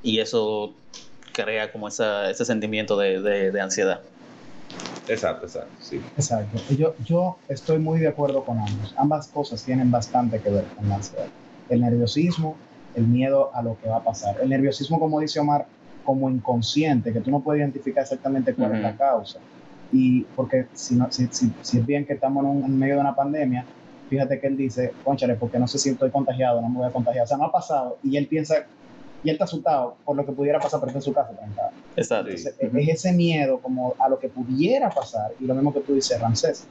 Y 0.03 0.19
eso 0.19 0.71
crea 1.33 1.71
como 1.71 1.88
esa, 1.88 2.29
ese 2.29 2.45
sentimiento 2.45 2.95
de, 2.95 3.21
de, 3.21 3.59
ansiedad. 3.59 4.01
Exacto, 5.07 5.47
exacto, 5.47 5.71
sí. 5.79 6.00
Exacto. 6.15 6.59
Yo, 6.77 6.94
yo 7.03 7.38
estoy 7.50 7.79
muy 7.79 8.00
de 8.00 8.09
acuerdo 8.09 8.44
con 8.44 8.59
ambos. 8.59 8.94
Ambas 8.97 9.27
cosas 9.29 9.63
tienen 9.63 9.89
bastante 9.89 10.39
que 10.39 10.51
ver 10.51 10.65
con 10.77 10.88
la 10.89 10.97
ansiedad. 10.97 11.25
El 11.69 11.81
nerviosismo, 11.81 12.56
el 12.94 13.07
miedo 13.07 13.50
a 13.56 13.63
lo 13.63 13.79
que 13.81 13.89
va 13.89 13.97
a 13.97 14.03
pasar. 14.03 14.35
El 14.44 14.50
nerviosismo, 14.50 15.00
como 15.00 15.21
dice 15.21 15.39
Omar, 15.39 15.65
como 16.06 16.29
inconsciente, 16.29 17.13
que 17.13 17.21
tú 17.21 17.31
no 17.31 17.39
puedes 17.39 17.62
identificar 17.62 18.03
exactamente 18.03 18.53
cuál 18.53 18.75
es 18.75 18.81
la 18.83 18.95
causa 18.95 19.39
y 19.91 20.21
porque 20.35 20.67
si, 20.73 20.95
no, 20.95 21.11
si, 21.11 21.27
si, 21.31 21.77
es 21.77 21.85
bien 21.85 22.05
que 22.05 22.13
estamos 22.13 22.45
en, 22.45 22.77
medio 22.77 22.95
de 22.95 23.01
una 23.01 23.15
pandemia, 23.15 23.65
fíjate 24.09 24.39
que 24.39 24.47
él 24.47 24.57
dice, 24.57 24.93
conchale, 25.03 25.35
porque 25.35 25.59
no 25.59 25.67
sé 25.67 25.77
si 25.77 25.89
estoy 25.89 26.11
contagiado, 26.11 26.61
no 26.61 26.69
me 26.69 26.77
voy 26.77 26.88
a 26.88 26.91
contagiar. 26.91 27.25
O 27.25 27.27
sea, 27.27 27.38
no 27.38 27.45
ha 27.45 27.51
pasado 27.51 27.97
y 28.03 28.17
él 28.17 28.27
piensa, 28.27 28.65
y 29.23 29.29
él 29.29 29.35
está 29.35 29.45
asustado 29.45 29.95
por 30.05 30.15
lo 30.15 30.25
que 30.25 30.31
pudiera 30.31 30.59
pasar, 30.59 30.79
pero 30.79 30.89
está 30.89 30.99
en 30.99 31.03
su 31.03 31.13
casa 31.13 31.31
trancado. 31.31 31.71
Exacto. 31.95 32.31
Es 32.31 32.53
ese 32.59 33.13
miedo 33.13 33.59
como 33.59 33.95
a 33.99 34.09
lo 34.09 34.19
que 34.19 34.29
pudiera 34.29 34.89
pasar, 34.89 35.31
y 35.39 35.45
lo 35.45 35.53
mismo 35.53 35.73
que 35.73 35.81
tú 35.81 35.94
dices, 35.94 36.19
Ramsés, 36.19 36.65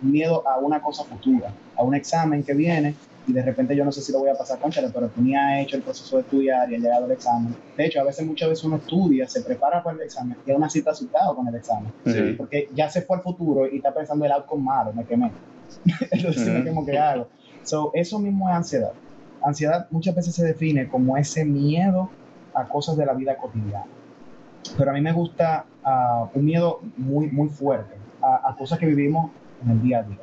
miedo 0.00 0.46
a 0.46 0.58
una 0.58 0.82
cosa 0.82 1.04
futura, 1.04 1.52
a 1.76 1.82
un 1.82 1.94
examen 1.94 2.42
que 2.42 2.54
viene 2.54 2.94
y 3.26 3.32
de 3.32 3.42
repente 3.42 3.74
yo 3.74 3.84
no 3.84 3.90
sé 3.90 4.00
si 4.00 4.12
lo 4.12 4.20
voy 4.20 4.28
a 4.28 4.34
pasar 4.34 4.58
con 4.58 4.70
pero 4.72 5.08
tú 5.08 5.20
ni 5.20 5.34
has 5.34 5.60
hecho 5.60 5.76
el 5.76 5.82
proceso 5.82 6.16
de 6.16 6.22
estudiar 6.22 6.70
y 6.70 6.76
ha 6.76 6.78
llegado 6.78 7.06
el 7.06 7.12
examen. 7.12 7.56
De 7.76 7.86
hecho, 7.86 8.00
a 8.00 8.04
veces, 8.04 8.24
muchas 8.24 8.48
veces 8.48 8.64
uno 8.64 8.76
estudia, 8.76 9.28
se 9.28 9.42
prepara 9.42 9.82
para 9.82 9.96
el 9.96 10.02
examen 10.02 10.36
y 10.46 10.52
aún 10.52 10.62
así 10.62 10.78
está 10.78 10.92
asustado 10.92 11.34
con 11.34 11.48
el 11.48 11.54
examen. 11.54 11.92
Porque 12.36 12.68
ya 12.74 12.88
se 12.88 13.02
fue 13.02 13.16
al 13.16 13.22
futuro 13.22 13.66
y 13.68 13.76
está 13.76 13.92
pensando 13.92 14.24
el 14.24 14.32
outcome 14.32 14.62
malo, 14.62 14.92
me 14.92 15.04
quemé. 15.04 15.32
Entonces, 16.10 16.46
me 16.46 16.62
quemo 16.62 16.86
que 16.86 16.98
hago. 16.98 17.28
So, 17.64 17.90
eso 17.94 18.18
mismo 18.18 18.48
es 18.48 18.54
ansiedad. 18.54 18.92
Ansiedad 19.42 19.88
muchas 19.90 20.14
veces 20.14 20.34
se 20.34 20.44
define 20.44 20.88
como 20.88 21.16
ese 21.16 21.44
miedo 21.44 22.08
a 22.54 22.64
cosas 22.68 22.96
de 22.96 23.06
la 23.06 23.12
vida 23.12 23.36
cotidiana. 23.36 23.86
Pero 24.78 24.90
a 24.90 24.94
mí 24.94 25.00
me 25.00 25.12
gusta 25.12 25.66
uh, 25.84 26.28
un 26.36 26.44
miedo 26.44 26.80
muy, 26.96 27.28
muy 27.28 27.48
fuerte 27.48 27.94
a, 28.22 28.50
a, 28.50 28.56
cosas 28.56 28.78
que 28.78 28.86
vivimos 28.86 29.30
en 29.64 29.70
el 29.70 29.82
día 29.82 29.98
a 29.98 30.02
día. 30.02 30.18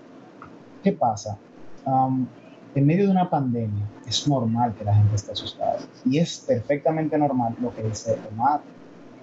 ¿Qué 0.83 0.91
pasa? 0.91 1.37
Um, 1.85 2.27
en 2.75 2.85
medio 2.85 3.05
de 3.05 3.11
una 3.11 3.29
pandemia 3.29 3.85
es 4.07 4.27
normal 4.27 4.73
que 4.77 4.83
la 4.83 4.95
gente 4.95 5.15
esté 5.15 5.31
asustada. 5.31 5.77
Y 6.05 6.17
es 6.17 6.43
perfectamente 6.47 7.17
normal 7.17 7.55
lo 7.61 7.73
que 7.73 7.83
dice 7.83 8.17
Omar, 8.31 8.61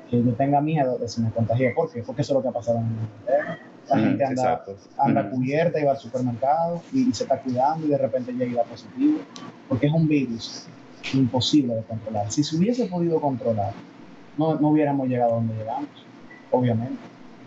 que 0.08 0.22
yo 0.22 0.32
tenga 0.34 0.60
miedo 0.60 0.98
de 0.98 1.08
si 1.08 1.20
me 1.20 1.30
contagie. 1.30 1.70
¿Por 1.70 1.90
qué? 1.90 2.02
Porque 2.02 2.22
eso 2.22 2.32
es 2.32 2.36
lo 2.36 2.42
que 2.42 2.48
ha 2.48 2.52
pasado 2.52 2.78
en 2.78 2.84
el 2.84 2.90
mundo 2.90 3.08
La 3.88 3.96
mm, 3.96 4.00
gente 4.00 4.24
anda, 4.24 4.64
anda 4.98 5.30
cubierta 5.30 5.80
y 5.80 5.84
va 5.84 5.92
al 5.92 5.98
supermercado 5.98 6.82
y, 6.92 7.12
se 7.12 7.24
está 7.24 7.40
cuidando 7.40 7.86
y 7.86 7.90
de 7.90 7.98
repente 7.98 8.32
llega 8.32 8.62
positivo. 8.64 9.18
Porque 9.68 9.86
es 9.86 9.92
un 9.92 10.08
virus 10.08 10.66
imposible 11.12 11.74
de 11.74 11.82
controlar. 11.82 12.30
Si 12.30 12.44
se 12.44 12.56
hubiese 12.56 12.86
podido 12.86 13.20
controlar, 13.20 13.72
no, 14.36 14.54
no 14.56 14.68
hubiéramos 14.68 15.08
llegado 15.08 15.32
a 15.32 15.36
donde 15.36 15.54
llegamos, 15.54 15.88
obviamente. 16.50 16.98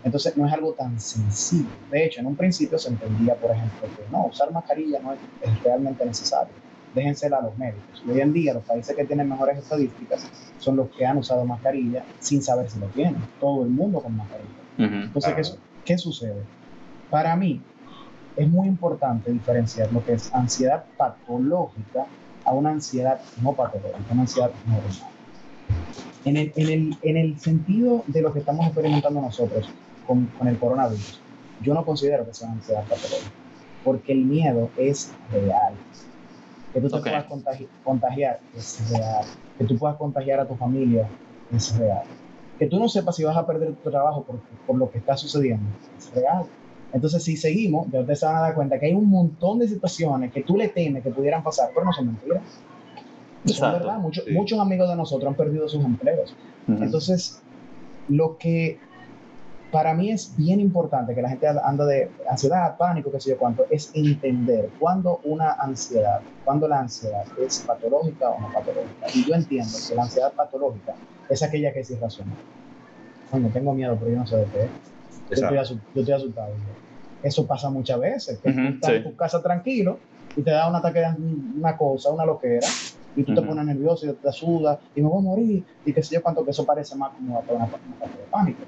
Entonces 0.04 0.36
no 0.36 0.46
es 0.46 0.52
algo 0.52 0.72
tan 0.74 1.00
sencillo. 1.00 1.68
De 1.90 2.04
hecho, 2.04 2.20
en 2.20 2.26
un 2.26 2.36
principio 2.36 2.78
se 2.78 2.90
entendía, 2.90 3.34
por 3.36 3.50
ejemplo, 3.50 3.88
que 3.96 4.02
no, 4.12 4.26
usar 4.26 4.52
mascarilla 4.52 5.00
no 5.00 5.14
es, 5.14 5.18
realmente 5.62 6.04
necesario. 6.04 6.52
Déjensela 6.94 7.38
a 7.38 7.42
los 7.42 7.56
médicos. 7.58 8.04
hoy 8.08 8.20
en 8.20 8.32
día 8.32 8.54
los 8.54 8.62
países 8.64 8.94
que 8.94 9.04
tienen 9.04 9.28
mejores 9.28 9.58
estadísticas 9.58 10.30
son 10.58 10.76
los 10.76 10.90
que 10.90 11.04
han 11.04 11.16
usado 11.16 11.44
mascarilla 11.44 12.04
sin 12.20 12.42
saber 12.42 12.70
si 12.70 12.78
lo 12.78 12.86
tienen. 12.88 13.16
Todo 13.40 13.64
el 13.64 13.70
mundo 13.70 14.00
con 14.00 14.16
mascarilla. 14.16 14.50
Entonces, 14.76 15.58
¿qué, 15.84 15.96
sucede? 15.96 16.42
Para 17.10 17.34
mí 17.34 17.62
es 18.36 18.48
muy 18.48 18.68
importante 18.68 19.32
diferenciar 19.32 19.90
lo 19.92 20.04
que 20.04 20.12
es 20.12 20.32
ansiedad 20.34 20.84
patológica 20.96 22.06
a 22.44 22.52
una 22.52 22.70
ansiedad 22.70 23.20
no 23.42 23.54
patológica, 23.54 23.98
una 24.10 24.22
ansiedad 24.22 24.50
normal. 24.66 24.92
En 26.24 26.36
el, 26.36 26.52
en, 26.56 26.68
el, 26.68 26.96
en 27.02 27.16
el, 27.16 27.38
sentido 27.38 28.02
de 28.06 28.22
lo 28.22 28.32
que 28.32 28.40
estamos 28.40 28.66
experimentando 28.66 29.20
nosotros, 29.20 29.70
con, 30.06 30.26
con, 30.38 30.48
el 30.48 30.58
coronavirus, 30.58 31.20
yo 31.62 31.74
no 31.74 31.84
considero 31.84 32.26
que 32.26 32.34
sea 32.34 32.48
una 32.48 32.56
ansiedad 32.56 32.82
patológica, 32.82 33.30
porque 33.84 34.12
el 34.12 34.24
miedo 34.24 34.70
es 34.76 35.12
real. 35.32 35.74
Que 36.72 36.80
tú 36.80 36.88
te 36.88 36.98
puedas 36.98 37.26
contagiar 37.84 38.40
es 38.56 38.90
real. 38.90 39.24
Que 39.56 39.64
tú 39.64 39.78
puedas 39.78 39.96
contagiar 39.96 40.40
a 40.40 40.48
tu 40.48 40.56
familia 40.56 41.08
es 41.54 41.76
real. 41.78 42.02
Que 42.58 42.66
tú 42.66 42.78
no 42.80 42.88
sepas 42.88 43.14
si 43.16 43.22
vas 43.22 43.36
a 43.36 43.46
perder 43.46 43.74
tu 43.74 43.90
trabajo 43.90 44.22
por, 44.22 44.40
por 44.66 44.76
lo 44.76 44.90
que 44.90 44.98
está 44.98 45.16
sucediendo 45.16 45.64
es 45.96 46.12
real. 46.12 46.46
Entonces, 46.92 47.24
si 47.24 47.36
seguimos, 47.36 47.90
ya 47.90 48.00
ustedes 48.00 48.20
se 48.20 48.26
van 48.26 48.36
a 48.36 48.40
dar 48.40 48.54
cuenta 48.54 48.78
que 48.78 48.86
hay 48.86 48.94
un 48.94 49.08
montón 49.08 49.58
de 49.58 49.66
situaciones 49.68 50.32
que 50.32 50.42
tú 50.42 50.56
le 50.56 50.68
temes 50.68 51.02
que 51.02 51.10
pudieran 51.10 51.42
pasar, 51.42 51.70
pero 51.74 51.84
no 51.84 51.92
son 51.92 52.06
mentiras. 52.06 52.42
Son 53.46 53.72
verdad. 53.72 53.98
Muchos, 53.98 54.24
muchos 54.30 54.58
amigos 54.58 54.88
de 54.88 54.96
nosotros 54.96 55.28
han 55.28 55.36
perdido 55.36 55.68
sus 55.68 55.84
empleos. 55.84 56.34
Entonces, 56.68 57.42
lo 58.08 58.38
que 58.38 58.78
para 59.74 59.92
mí 59.92 60.08
es 60.08 60.36
bien 60.36 60.60
importante 60.60 61.16
que 61.16 61.20
la 61.20 61.28
gente 61.28 61.48
anda 61.48 61.84
de 61.84 62.08
ansiedad, 62.30 62.76
pánico, 62.76 63.10
qué 63.10 63.18
sé 63.18 63.30
yo 63.30 63.38
cuánto, 63.38 63.66
es 63.68 63.90
entender 63.92 64.70
cuándo 64.78 65.18
una 65.24 65.54
ansiedad, 65.54 66.20
cuándo 66.44 66.68
la 66.68 66.78
ansiedad 66.78 67.24
es 67.44 67.64
patológica 67.66 68.30
o 68.30 68.40
no 68.40 68.52
patológica. 68.52 69.08
Y 69.12 69.24
yo 69.24 69.34
entiendo 69.34 69.72
que 69.88 69.96
la 69.96 70.04
ansiedad 70.04 70.32
patológica 70.32 70.94
es 71.28 71.42
aquella 71.42 71.72
que 71.72 71.80
es 71.80 71.90
irracional. 71.90 72.36
Bueno, 73.32 73.50
tengo 73.52 73.74
miedo, 73.74 73.96
pero 73.98 74.12
yo 74.12 74.18
no 74.18 74.26
sé 74.28 74.36
de 74.36 74.44
qué. 74.44 74.70
Yo 75.30 75.34
estoy, 75.34 75.56
yo 75.56 76.00
estoy, 76.02 76.14
asustado. 76.14 76.52
Eso 77.24 77.44
pasa 77.44 77.68
muças 77.68 77.98
veces. 77.98 78.38
Que 78.38 78.50
estás 78.50 78.90
en 78.92 79.02
tu 79.02 79.16
casa 79.16 79.42
tranquilo 79.42 79.98
y 80.36 80.42
te 80.42 80.52
da 80.52 80.68
un 80.68 80.76
ataque 80.76 81.00
de 81.00 81.16
una 81.58 81.76
cosa, 81.76 82.12
una 82.12 82.24
loquera, 82.24 82.68
y 83.16 83.24
tú 83.24 83.34
te 83.34 83.42
pones 83.42 83.64
nervioso 83.64 84.06
y 84.06 84.12
te 84.12 84.30
sudas 84.30 84.78
y 84.94 85.02
me 85.02 85.08
voy 85.08 85.18
a 85.18 85.22
morir 85.22 85.64
y 85.84 85.92
qué 85.92 86.00
sé 86.00 86.14
yo 86.14 86.22
cuánto, 86.22 86.44
que 86.44 86.52
eso 86.52 86.64
parece 86.64 86.94
más 86.94 87.12
como 87.14 87.40
una, 87.40 87.54
una, 87.56 87.66
de 87.66 88.24
pánico. 88.30 88.62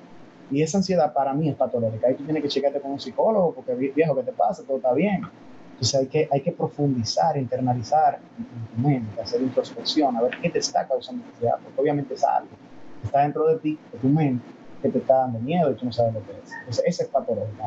Y 0.50 0.62
esa 0.62 0.79
ansiedad 0.79 1.12
para 1.12 1.35
mí 1.35 1.49
es 1.49 1.57
patológica. 1.57 2.09
Ahí 2.09 2.15
tú 2.15 2.25
tienes 2.25 2.43
que 2.43 2.49
checarte 2.49 2.81
con 2.81 2.93
un 2.93 3.00
psicólogo 3.00 3.55
porque 3.55 3.75
viejo, 3.75 4.15
¿qué 4.15 4.23
te 4.23 4.33
pasa? 4.33 4.62
Todo 4.65 4.76
está 4.76 4.93
bien. 4.93 5.21
Entonces 5.73 6.00
hay 6.00 6.07
que, 6.07 6.29
hay 6.31 6.41
que 6.41 6.53
profundizar, 6.53 7.37
internalizar 7.37 8.19
en 8.38 8.67
tu 8.67 8.88
mente, 8.88 9.21
hacer 9.21 9.43
introspección, 9.43 10.17
a 10.17 10.23
ver 10.23 10.33
qué 10.41 10.49
te 10.49 10.59
está 10.59 10.87
causando 10.87 11.25
ansiedad, 11.26 11.59
porque 11.62 11.81
obviamente 11.81 12.15
es 12.15 12.25
algo 12.25 12.49
que 13.00 13.07
está 13.07 13.21
dentro 13.21 13.47
de 13.47 13.59
ti, 13.59 13.79
de 13.93 13.99
tu 13.99 14.09
mente, 14.09 14.47
que 14.81 14.88
te 14.88 14.99
está 14.99 15.19
dando 15.19 15.38
miedo 15.41 15.71
y 15.71 15.75
tú 15.75 15.85
no 15.85 15.93
sabes 15.93 16.15
lo 16.15 16.25
que 16.25 16.33
es. 16.33 16.50
Entonces 16.61 16.85
esa 16.87 17.03
es 17.03 17.09
patológica, 17.11 17.65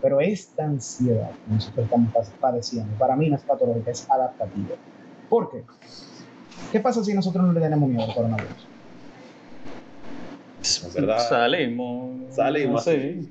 Pero 0.00 0.20
esta 0.20 0.64
ansiedad 0.64 1.30
que 1.44 1.54
nosotros 1.54 1.86
estamos 1.86 2.10
padeciendo, 2.40 2.96
para 2.98 3.16
mí 3.16 3.28
no 3.28 3.34
es 3.34 3.42
patológica, 3.42 3.90
es 3.90 4.08
adaptativa. 4.08 4.76
¿Por 5.28 5.50
qué? 5.50 5.64
¿Qué 6.70 6.78
pasa 6.78 7.02
si 7.02 7.14
nosotros 7.14 7.44
no 7.44 7.52
le 7.52 7.60
tenemos 7.60 7.88
miedo 7.88 8.04
al 8.04 8.14
coronavirus? 8.14 8.68
¿Verdad? 10.94 11.28
Salimos. 11.28 12.34
Salimos. 12.34 12.84
Sí. 12.84 13.28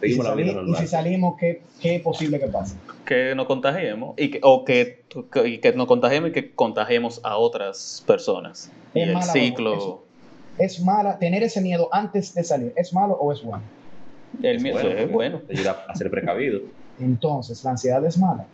Seguimos 0.00 0.26
la 0.26 0.34
vida 0.34 0.52
normal. 0.52 0.74
Y 0.74 0.76
si 0.76 0.86
salimos, 0.88 1.36
¿qué, 1.38 1.62
¿qué, 1.80 1.96
es 1.96 2.02
posible 2.02 2.40
que 2.40 2.48
pase? 2.48 2.76
Que 3.04 3.34
nos 3.34 3.46
contagiemos. 3.46 4.14
Y 4.18 4.30
que, 4.30 4.40
o 4.42 4.64
que, 4.64 5.04
que, 5.32 5.72
nos 5.74 5.86
contagiemos 5.86 6.30
y 6.30 6.32
que 6.32 6.52
contagiemos 6.52 7.20
a 7.22 7.36
otras 7.36 8.02
personas. 8.06 8.70
Es 8.94 9.06
y 9.06 9.10
el 9.10 9.22
ciclo. 9.22 10.02
Es, 10.58 10.80
mala. 10.80 11.18
Tener 11.18 11.42
ese 11.42 11.60
miedo 11.60 11.88
antes 11.92 12.34
de 12.34 12.44
salir, 12.44 12.72
¿es 12.76 12.92
malo 12.92 13.14
o 13.14 13.32
es 13.32 13.42
bueno? 13.42 13.62
El 14.42 14.60
miedo 14.60 14.80
es 14.80 15.10
bueno. 15.10 15.40
Te 15.40 15.54
ayuda 15.54 15.84
a 15.88 15.94
ser 15.94 16.10
precavido. 16.10 16.60
Entonces, 16.98 17.62
la 17.64 17.72
ansiedad 17.72 18.04
es 18.04 18.18
mala. 18.18 18.46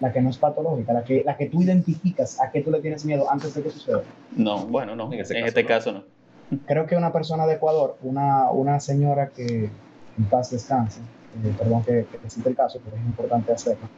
La 0.00 0.12
que 0.12 0.20
no 0.20 0.30
es 0.30 0.38
patológica, 0.38 0.92
la 0.92 1.02
que, 1.02 1.24
la 1.24 1.36
que 1.36 1.46
tú 1.46 1.60
identificas 1.60 2.40
a 2.40 2.52
qué 2.52 2.60
tú 2.60 2.70
le 2.70 2.80
tienes 2.80 3.04
miedo 3.04 3.28
antes 3.28 3.52
de 3.54 3.64
que 3.64 3.70
suceda. 3.70 4.02
No, 4.36 4.64
bueno, 4.66 4.94
no. 4.94 5.12
En, 5.12 5.20
este 5.20 5.64
caso 5.64 5.92
no 5.92 6.17
creo 6.66 6.86
que 6.86 6.96
una 6.96 7.12
persona 7.12 7.46
de 7.46 7.54
Ecuador, 7.54 7.96
una, 8.02 8.50
una 8.50 8.80
señora 8.80 9.28
que 9.28 9.70
en 10.18 10.24
paz 10.30 10.50
descanse, 10.50 11.00
eh, 11.00 11.54
perdón 11.58 11.82
que, 11.84 12.06
que 12.10 12.30
cite 12.30 12.48
el 12.48 12.56
caso, 12.56 12.80
pero 12.84 12.96
es 12.96 13.02
importante 13.02 13.52
hacerlo, 13.52 13.88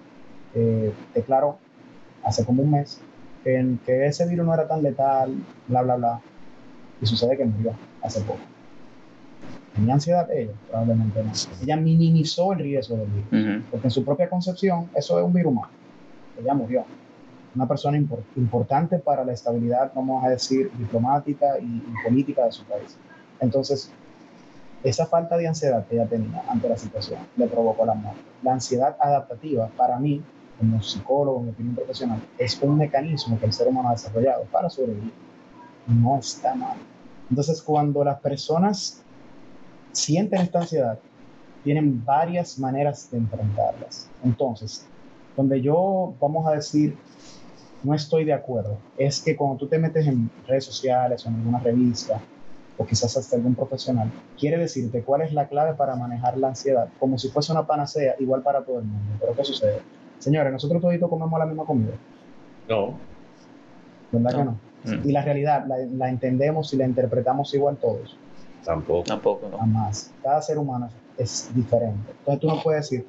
eh, 0.55 0.93
declaró 1.15 1.59
hace 2.25 2.45
como 2.45 2.63
un 2.63 2.73
mes 2.73 3.01
que, 3.45 3.77
que, 3.87 4.07
ese 4.07 4.27
virus 4.27 4.47
no 4.47 4.55
era 4.55 4.67
tan 4.67 4.83
letal, 4.83 5.35
bla, 5.69 5.83
bla, 5.83 5.97
bla, 5.97 6.21
y 7.01 7.07
sucede 7.07 7.37
que 7.37 7.45
murió 7.45 7.73
hace 8.03 8.21
poco. 8.23 8.41
¿Tenía 9.75 9.95
ansiedad 9.95 10.29
ella? 10.31 10.53
Probablemente 10.69 11.23
no. 11.23 11.33
Ella 11.63 11.77
minimizó 11.77 12.53
el 12.53 12.59
riesgo 12.59 12.97
del 12.97 13.09
virus, 13.09 13.65
porque 13.71 13.87
en 13.87 13.91
su 13.91 14.05
propia 14.05 14.29
concepción 14.29 14.91
eso 14.95 15.19
es 15.19 15.25
un 15.25 15.33
virus 15.33 15.55
más. 15.55 15.71
Ella 16.39 16.55
murió 16.55 16.85
una 17.55 17.67
persona 17.67 17.97
importante 17.97 18.99
para 18.99 19.25
la 19.25 19.33
estabilidad, 19.33 19.93
vamos 19.95 20.25
a 20.25 20.29
decir, 20.29 20.71
diplomática 20.79 21.59
y, 21.59 21.83
política 22.05 22.45
de 22.45 22.53
su 22.53 22.65
país. 22.65 22.97
Entonces, 23.41 23.91
esa 24.83 25.07
falta 25.07 25.37
de 25.37 25.49
ansiedad 25.49 25.85
que 25.87 25.97
ella 25.97 26.07
tenía 26.07 26.43
ante 26.49 26.69
la 26.69 26.77
situación 26.77 27.19
le 27.37 27.47
provocó 27.47 27.85
la 27.85 27.95
muerte. 27.95 28.21
La 28.43 28.53
ansiedad 28.53 28.97
adaptativa, 29.01 29.69
para 29.77 29.99
mí, 29.99 30.23
como 30.59 30.83
psicólogo, 30.83 31.41
en 31.41 31.47
mi 31.47 31.51
opinión 31.51 31.75
profesional, 31.75 32.21
es 32.39 32.61
un 32.63 32.79
mecanismo 32.79 33.39
que 33.39 33.47
el 33.47 33.53
ser 33.53 33.69
humano 33.69 33.89
ha 33.89 33.93
desarrollado 33.93 34.45
para 34.45 34.71
sobrevivir. 34.71 35.13
No 35.87 36.19
está 36.19 36.55
mal. 36.55 36.77
Entonces, 37.29 37.61
cuando 37.63 38.05
las 38.05 38.21
personas 38.21 39.03
sienten 39.93 40.41
esta 40.41 40.61
ansiedad, 40.61 40.99
tienen 41.65 42.05
varias 42.05 42.59
maneras 42.59 43.11
de 43.11 43.19
enfrentarlas. 43.19 44.09
Entonces, 44.25 44.87
donde 45.37 45.61
yo, 45.61 46.15
vamos 46.21 46.47
a 46.47 46.53
decir, 46.53 46.97
no 47.83 47.95
estoy 47.95 48.25
de 48.25 48.33
acuerdo 48.33 48.79
es 48.99 49.21
que 49.21 49.37
cuando 49.37 49.57
tú 49.57 49.67
te 49.67 49.79
metes 49.79 50.07
en 50.07 50.31
redes 50.47 50.65
sociales 50.65 51.25
o 51.25 51.29
en 51.29 51.37
alguna 51.37 51.61
revista 51.61 52.21
o 52.77 52.87
quizás 52.87 53.15
hasta 53.17 53.37
algún 53.37 53.55
profesional, 53.55 54.11
quiere 54.39 54.57
decirte 54.57 55.03
cuál 55.03 55.23
es 55.23 55.33
la 55.35 55.49
clave 55.49 55.75
para 55.75 55.97
manejar 55.97 56.39
la 56.39 56.49
ansiedad, 56.49 56.89
como 56.99 57.19
si 57.19 57.29
fuese 57.29 57.53
una 57.53 57.67
panacea 57.67 58.15
igual 58.19 58.43
para 58.43 58.63
todo 58.63 58.79
el 58.79 58.87
mundo. 58.87 59.13
Pero 59.21 59.35
¿qué 59.35 59.45
sucede? 59.45 59.81
Señores, 60.19 60.53
nosotros 60.53 60.81
todos 60.81 61.11
comemos 61.11 61.39
la 61.39 61.47
misma 61.47 61.65
comida. 61.65 61.93
No. 62.69 62.95
¿Verdad 64.13 64.39
que 64.39 64.45
no? 64.45 64.59
Mm. 64.85 65.09
Y 65.09 65.13
la 65.13 65.23
realidad 65.23 65.67
la, 65.67 65.77
la, 65.79 66.09
entendemos 66.09 66.73
y 66.73 66.79
la 66.79 66.87
interpretamos 66.87 67.53
igual 67.53 67.77
todos. 67.77 68.17
Tampoco. 68.65 69.05
Tampoco, 69.05 69.49
no. 69.51 69.59
Jamás. 69.59 70.11
Cada 70.23 70.41
ser 70.41 70.59
humano 70.59 70.89
es 71.19 71.51
diferente. 71.55 72.13
Entonces 72.21 72.41
tú 72.41 72.47
no 72.47 72.63
puedes 72.63 72.89
decir, 72.89 73.07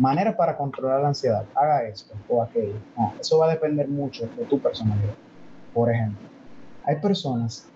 Manera 0.00 0.34
para 0.34 0.56
controlar 0.56 1.02
la 1.02 1.08
ansiedad, 1.08 1.44
haga 1.54 1.84
esto 1.84 2.14
o 2.26 2.42
aquello. 2.42 2.76
eso 3.20 3.36
va 3.36 3.48
a 3.48 3.50
depender 3.50 3.86
mucho 3.86 4.26
de 4.34 4.46
tu 4.46 4.58
personalidad. 4.58 5.12
Por 5.74 5.92
ejemplo, 5.92 6.26
hay 6.84 6.96
personas 6.96 7.66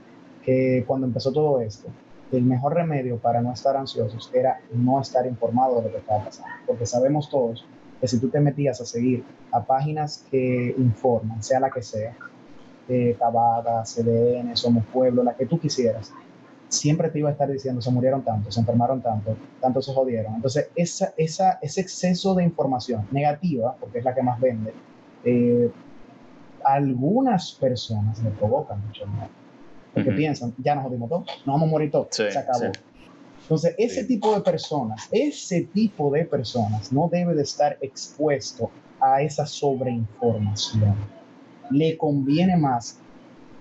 que 0.43 0.83
cuando 0.87 1.07
empezó 1.07 1.31
todo 1.33 1.61
esto, 1.61 1.89
el 2.33 2.45
mejor 2.45 2.73
remedio 2.73 3.19
para 3.19 3.43
no 3.43 3.53
estar 3.53 3.77
ansiosos 3.77 4.31
era 4.33 4.59
no 4.73 5.03
estar 5.03 5.27
informado 5.27 5.77
de 5.77 5.83
lo 5.83 5.91
que 5.91 5.99
estaba 5.99 6.25
pasando. 6.25 6.51
Porque 6.67 6.87
sabemos 6.87 7.29
todos 7.29 7.67
que 8.01 8.09
si 8.09 8.19
tú 8.19 8.31
te 8.31 8.41
metías 8.41 8.81
a 8.81 8.87
seguir 8.87 9.23
a 9.53 9.63
páginas 9.63 10.25
que 10.31 10.75
informan, 10.79 11.43
sea 11.43 11.61
la 11.61 11.69
que 11.69 11.83
sea, 11.83 12.17
eh, 12.89 13.15
Tabada, 13.19 13.83
CDN, 13.85 14.57
Somos 14.57 14.87
Pueblo, 14.87 15.23
la 15.23 15.35
que 15.35 15.45
tú 15.45 15.61
quisieras, 15.61 16.11
siempre 16.75 17.09
te 17.11 17.19
iba 17.19 17.29
a 17.29 17.33
estar 17.33 17.51
diciendo, 17.51 17.81
se 17.81 17.91
murieron 17.91 18.23
tanto, 18.23 18.51
se 18.51 18.61
enfermaron 18.61 19.01
tanto, 19.01 19.37
tanto 19.61 19.81
se 19.83 19.93
jodieron. 19.93 20.35
Entonces, 20.35 20.71
esa, 20.75 21.15
esa, 21.17 21.59
ese 21.63 21.81
exceso 21.81 22.35
de 22.35 22.45
información 22.45 23.07
negativa, 23.11 23.77
porque 23.79 23.99
es 23.99 24.05
la 24.05 24.15
que 24.15 24.23
más 24.23 24.41
vende, 24.41 24.73
eh, 25.25 25.71
algunas 26.65 27.53
personas 27.53 28.23
le 28.23 28.31
provocan 28.31 28.85
mucho 28.87 29.07
miedo. 29.07 29.29
Porque 29.93 30.11
piensan, 30.11 30.53
ya 30.59 30.75
nos 30.75 30.85
jodimos 30.85 31.09
todos, 31.09 31.27
nos 31.47 31.55
vamos 31.55 31.69
a 31.69 31.71
morir 31.71 31.91
todos, 31.91 32.09
se 32.11 32.37
acabó. 32.37 32.73
Entonces, 33.43 33.75
ese 33.79 34.05
tipo 34.05 34.35
de 34.35 34.41
personas, 34.41 35.07
ese 35.13 35.63
tipo 35.63 36.11
de 36.11 36.25
personas 36.25 36.93
no 36.93 37.09
debe 37.13 37.35
de 37.35 37.43
estar 37.43 37.77
expuesto 37.81 38.71
a 39.01 39.23
esa 39.23 39.47
sobreinformación. 39.47 40.97
Le 41.71 41.97
conviene 41.97 42.57
más 42.57 42.99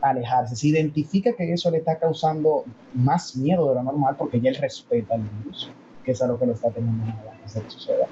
alejarse. 0.03 0.55
Se 0.55 0.67
identifica 0.67 1.33
que 1.33 1.51
eso 1.51 1.71
le 1.71 1.77
está 1.77 1.97
causando 1.97 2.65
más 2.93 3.35
miedo 3.35 3.69
de 3.69 3.75
lo 3.75 3.83
normal 3.83 4.15
porque 4.17 4.39
ya 4.39 4.49
él 4.49 4.57
respeta 4.57 5.15
el 5.15 5.21
virus, 5.21 5.71
que 6.03 6.11
es 6.11 6.21
a 6.21 6.27
lo 6.27 6.37
que 6.37 6.45
lo 6.45 6.53
está 6.53 6.69
teniendo 6.69 7.05
antes 7.05 7.53
de 7.53 7.61
que 7.61 7.69
suceda. 7.69 8.07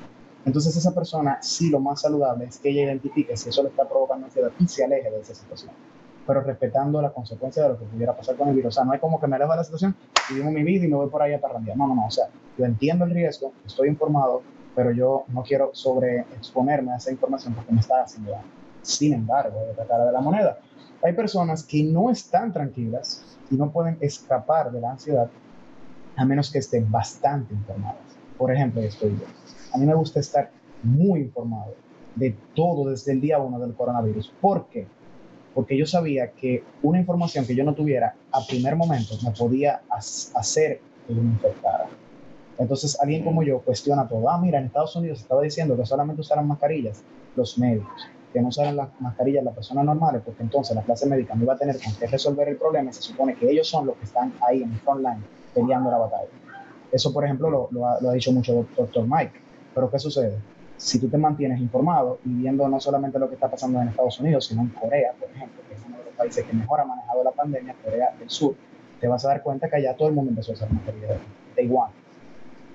Entonces 0.45 0.75
esa 0.75 0.95
persona 0.95 1.37
sí 1.41 1.69
lo 1.69 1.79
más 1.79 2.01
saludable 2.01 2.45
es 2.45 2.57
que 2.57 2.69
ella 2.69 2.83
identifique 2.83 3.35
si 3.37 3.49
eso 3.49 3.61
le 3.61 3.69
está 3.69 3.87
provocando 3.87 4.25
ansiedad 4.25 4.51
y 4.57 4.67
se 4.67 4.83
aleje 4.83 5.11
de 5.11 5.19
esa 5.19 5.35
situación, 5.35 5.71
pero 6.25 6.41
respetando 6.41 7.01
la 7.01 7.11
consecuencia 7.11 7.63
de 7.63 7.69
lo 7.69 7.77
que 7.77 7.85
pudiera 7.85 8.15
pasar 8.15 8.35
con 8.37 8.47
el 8.47 8.55
virus. 8.55 8.69
O 8.69 8.75
sea, 8.75 8.85
no 8.85 8.93
es 8.93 8.99
como 8.99 9.19
que 9.19 9.27
me 9.27 9.35
alejo 9.35 9.51
de 9.51 9.57
la 9.57 9.63
situación 9.63 9.95
y 10.29 10.35
vivo 10.35 10.49
mi 10.49 10.63
vida 10.63 10.85
y 10.85 10.87
me 10.87 10.95
voy 10.95 11.09
por 11.09 11.21
ahí 11.21 11.33
a 11.33 11.41
parrandear. 11.41 11.77
No, 11.77 11.87
no, 11.87 11.95
no. 11.95 12.07
O 12.07 12.11
sea, 12.11 12.25
yo 12.57 12.65
entiendo 12.65 13.05
el 13.05 13.11
riesgo, 13.11 13.51
estoy 13.65 13.89
informado, 13.89 14.41
pero 14.75 14.91
yo 14.91 15.25
no 15.27 15.43
quiero 15.43 15.71
sobreexponerme 15.73 16.93
a 16.93 16.97
esa 16.97 17.11
información 17.11 17.53
porque 17.53 17.73
me 17.73 17.81
está 17.81 18.01
haciendo 18.01 18.31
daño. 18.31 18.61
Sin 18.81 19.13
embargo, 19.13 19.59
de 19.59 19.71
otra 19.71 19.85
cara 19.85 20.05
de 20.05 20.11
la 20.11 20.21
moneda, 20.21 20.57
hay 21.03 21.13
personas 21.13 21.63
que 21.63 21.83
no 21.83 22.09
están 22.09 22.53
tranquilas 22.53 23.23
y 23.49 23.55
no 23.55 23.71
pueden 23.71 23.97
escapar 24.01 24.71
de 24.71 24.81
la 24.81 24.91
ansiedad 24.91 25.29
a 26.15 26.25
menos 26.25 26.51
que 26.51 26.59
estén 26.59 26.89
bastante 26.91 27.53
informadas. 27.53 28.01
Por 28.37 28.53
ejemplo, 28.53 28.81
estoy 28.81 29.11
yo. 29.11 29.25
A 29.73 29.77
mí 29.77 29.85
me 29.85 29.95
gusta 29.95 30.19
estar 30.19 30.51
muy 30.83 31.21
informado 31.21 31.73
de 32.15 32.35
todo 32.53 32.89
desde 32.89 33.13
el 33.13 33.21
día 33.21 33.39
uno 33.39 33.59
del 33.59 33.73
coronavirus. 33.73 34.31
¿Por 34.41 34.67
qué? 34.67 34.87
Porque 35.53 35.77
yo 35.77 35.85
sabía 35.85 36.31
que 36.31 36.63
una 36.81 36.99
información 36.99 37.45
que 37.45 37.55
yo 37.55 37.63
no 37.63 37.73
tuviera 37.73 38.15
a 38.31 38.45
primer 38.45 38.75
momento 38.75 39.15
me 39.23 39.31
podía 39.31 39.81
hacer 39.89 40.81
que 41.07 41.13
me 41.13 41.21
infectara. 41.21 41.87
Entonces 42.57 42.99
alguien 43.01 43.23
como 43.23 43.43
yo 43.43 43.59
cuestiona 43.61 44.07
todo. 44.07 44.29
Ah, 44.29 44.39
mira, 44.39 44.59
en 44.59 44.65
Estados 44.65 44.95
Unidos 44.95 45.21
estaba 45.21 45.41
diciendo 45.41 45.75
que 45.75 45.85
solamente 45.85 46.21
usaran 46.21 46.47
mascarillas 46.47 47.03
los 47.35 47.57
médicos 47.57 48.07
que 48.31 48.41
no 48.41 48.47
usaran 48.47 48.75
las 48.75 48.89
mascarillas 48.99 49.43
las 49.43 49.53
personas 49.53 49.85
normales, 49.85 50.21
porque 50.23 50.43
entonces 50.43 50.75
la 50.75 50.83
clase 50.83 51.05
médica 51.07 51.35
no 51.35 51.43
iba 51.43 51.53
a 51.53 51.57
tener 51.57 51.77
con 51.81 51.93
qué 51.95 52.07
resolver 52.07 52.47
el 52.47 52.57
problema 52.57 52.89
y 52.89 52.93
se 52.93 53.01
supone 53.01 53.35
que 53.35 53.49
ellos 53.49 53.67
son 53.67 53.85
los 53.85 53.95
que 53.97 54.05
están 54.05 54.33
ahí 54.47 54.63
en 54.63 54.71
el 54.71 54.79
front 54.79 55.01
line 55.01 55.21
peleando 55.53 55.91
la 55.91 55.97
batalla. 55.97 56.29
Eso, 56.91 57.13
por 57.13 57.23
ejemplo, 57.23 57.49
lo, 57.49 57.69
lo, 57.71 57.87
ha, 57.87 58.13
dicho 58.13 58.31
mucho 58.31 58.59
el 58.59 58.67
doctor 58.75 59.05
Mike. 59.07 59.33
Pero 59.73 59.89
¿qué 59.89 59.99
sucede? 59.99 60.37
Si 60.75 60.99
tú 60.99 61.07
te 61.07 61.17
mantienes 61.17 61.59
informado 61.59 62.19
y 62.25 62.29
viendo 62.29 62.67
no 62.67 62.79
solamente 62.79 63.19
lo 63.19 63.29
que 63.29 63.35
está 63.35 63.49
pasando 63.49 63.81
en 63.81 63.89
Estados 63.89 64.19
Unidos, 64.19 64.47
sino 64.47 64.61
en 64.61 64.69
Corea, 64.69 65.13
por 65.17 65.29
ejemplo, 65.29 65.61
que 65.67 65.75
es 65.75 65.81
uno 65.85 65.97
de 65.97 66.05
los 66.05 66.13
países 66.15 66.43
que 66.43 66.53
mejor 66.53 66.81
ha 66.81 66.85
manejado 66.85 67.23
la 67.23 67.31
pandemia, 67.31 67.75
Corea 67.83 68.13
del 68.17 68.29
Sur, 68.29 68.55
te 68.99 69.07
vas 69.07 69.23
a 69.25 69.29
dar 69.29 69.41
cuenta 69.41 69.69
que 69.69 69.77
allá 69.77 69.95
todo 69.95 70.09
el 70.09 70.15
mundo 70.15 70.31
empezó 70.31 70.51
a 70.51 70.55
usar 70.55 70.71
mascarillas. 70.71 71.17
Taiwán, 71.55 71.91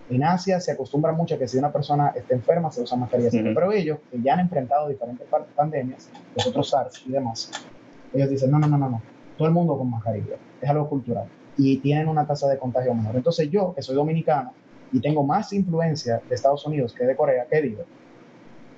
en 0.09 0.25
Asia 0.25 0.61
se 0.61 0.73
acostumbra 0.73 1.13
mucho 1.13 1.35
a 1.35 1.39
que 1.39 1.49
si 1.49 1.59
una 1.59 1.73
persona 1.73 2.13
está 2.15 2.35
enferma 2.35 2.71
se 2.71 2.83
usa 2.83 2.97
mascarilla, 2.97 3.31
pero 3.55 3.73
ellos, 3.73 3.99
que 4.11 4.21
ya 4.23 4.35
han 4.35 4.41
enfrentado 4.41 4.89
diferentes 4.89 5.27
pandemias, 5.55 6.09
los 6.35 6.47
otros 6.47 6.71
SARS 6.71 7.03
y 7.07 7.13
demás, 7.13 7.51
ellos 8.15 8.31
dicen, 8.31 8.51
no, 8.51 8.59
no, 8.59 8.69
no, 8.69 8.79
no, 8.79 8.89
no, 8.89 9.03
todo 9.37 9.49
el 9.49 9.55
mundo 9.55 9.77
con 9.77 9.91
mascarilla, 9.91 10.37
es 10.61 10.71
algo 10.71 10.89
cultural, 10.89 11.27
y 11.57 11.79
tienen 11.79 12.09
una 12.09 12.27
tasa 12.27 12.49
de 12.49 12.59
contagio 12.59 12.95
menor. 12.95 13.17
Entonces 13.17 13.51
yo, 13.51 13.75
que 13.75 13.83
soy 13.83 13.97
dominicano 13.97 14.53
y 14.93 15.01
tengo 15.01 15.25
más 15.25 15.53
influencia 15.53 16.21
de 16.29 16.35
Estados 16.35 16.65
Unidos 16.67 16.95
que 16.95 17.05
de 17.05 17.17
Corea, 17.17 17.47
¿qué 17.51 17.63
digo? 17.63 17.83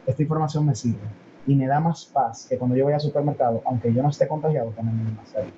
Esta 0.06 0.22
información 0.22 0.64
me 0.64 0.74
sirve 0.74 1.06
y 1.46 1.54
me 1.54 1.66
da 1.66 1.80
más 1.80 2.06
paz 2.06 2.46
que 2.48 2.56
cuando 2.56 2.74
yo 2.74 2.84
voy 2.84 2.94
al 2.94 3.00
supermercado, 3.00 3.60
aunque 3.66 3.92
yo 3.92 4.02
no 4.02 4.08
esté 4.08 4.26
contagiado, 4.26 4.70
también 4.70 5.04
mi 5.04 5.12
mascarilla. 5.12 5.52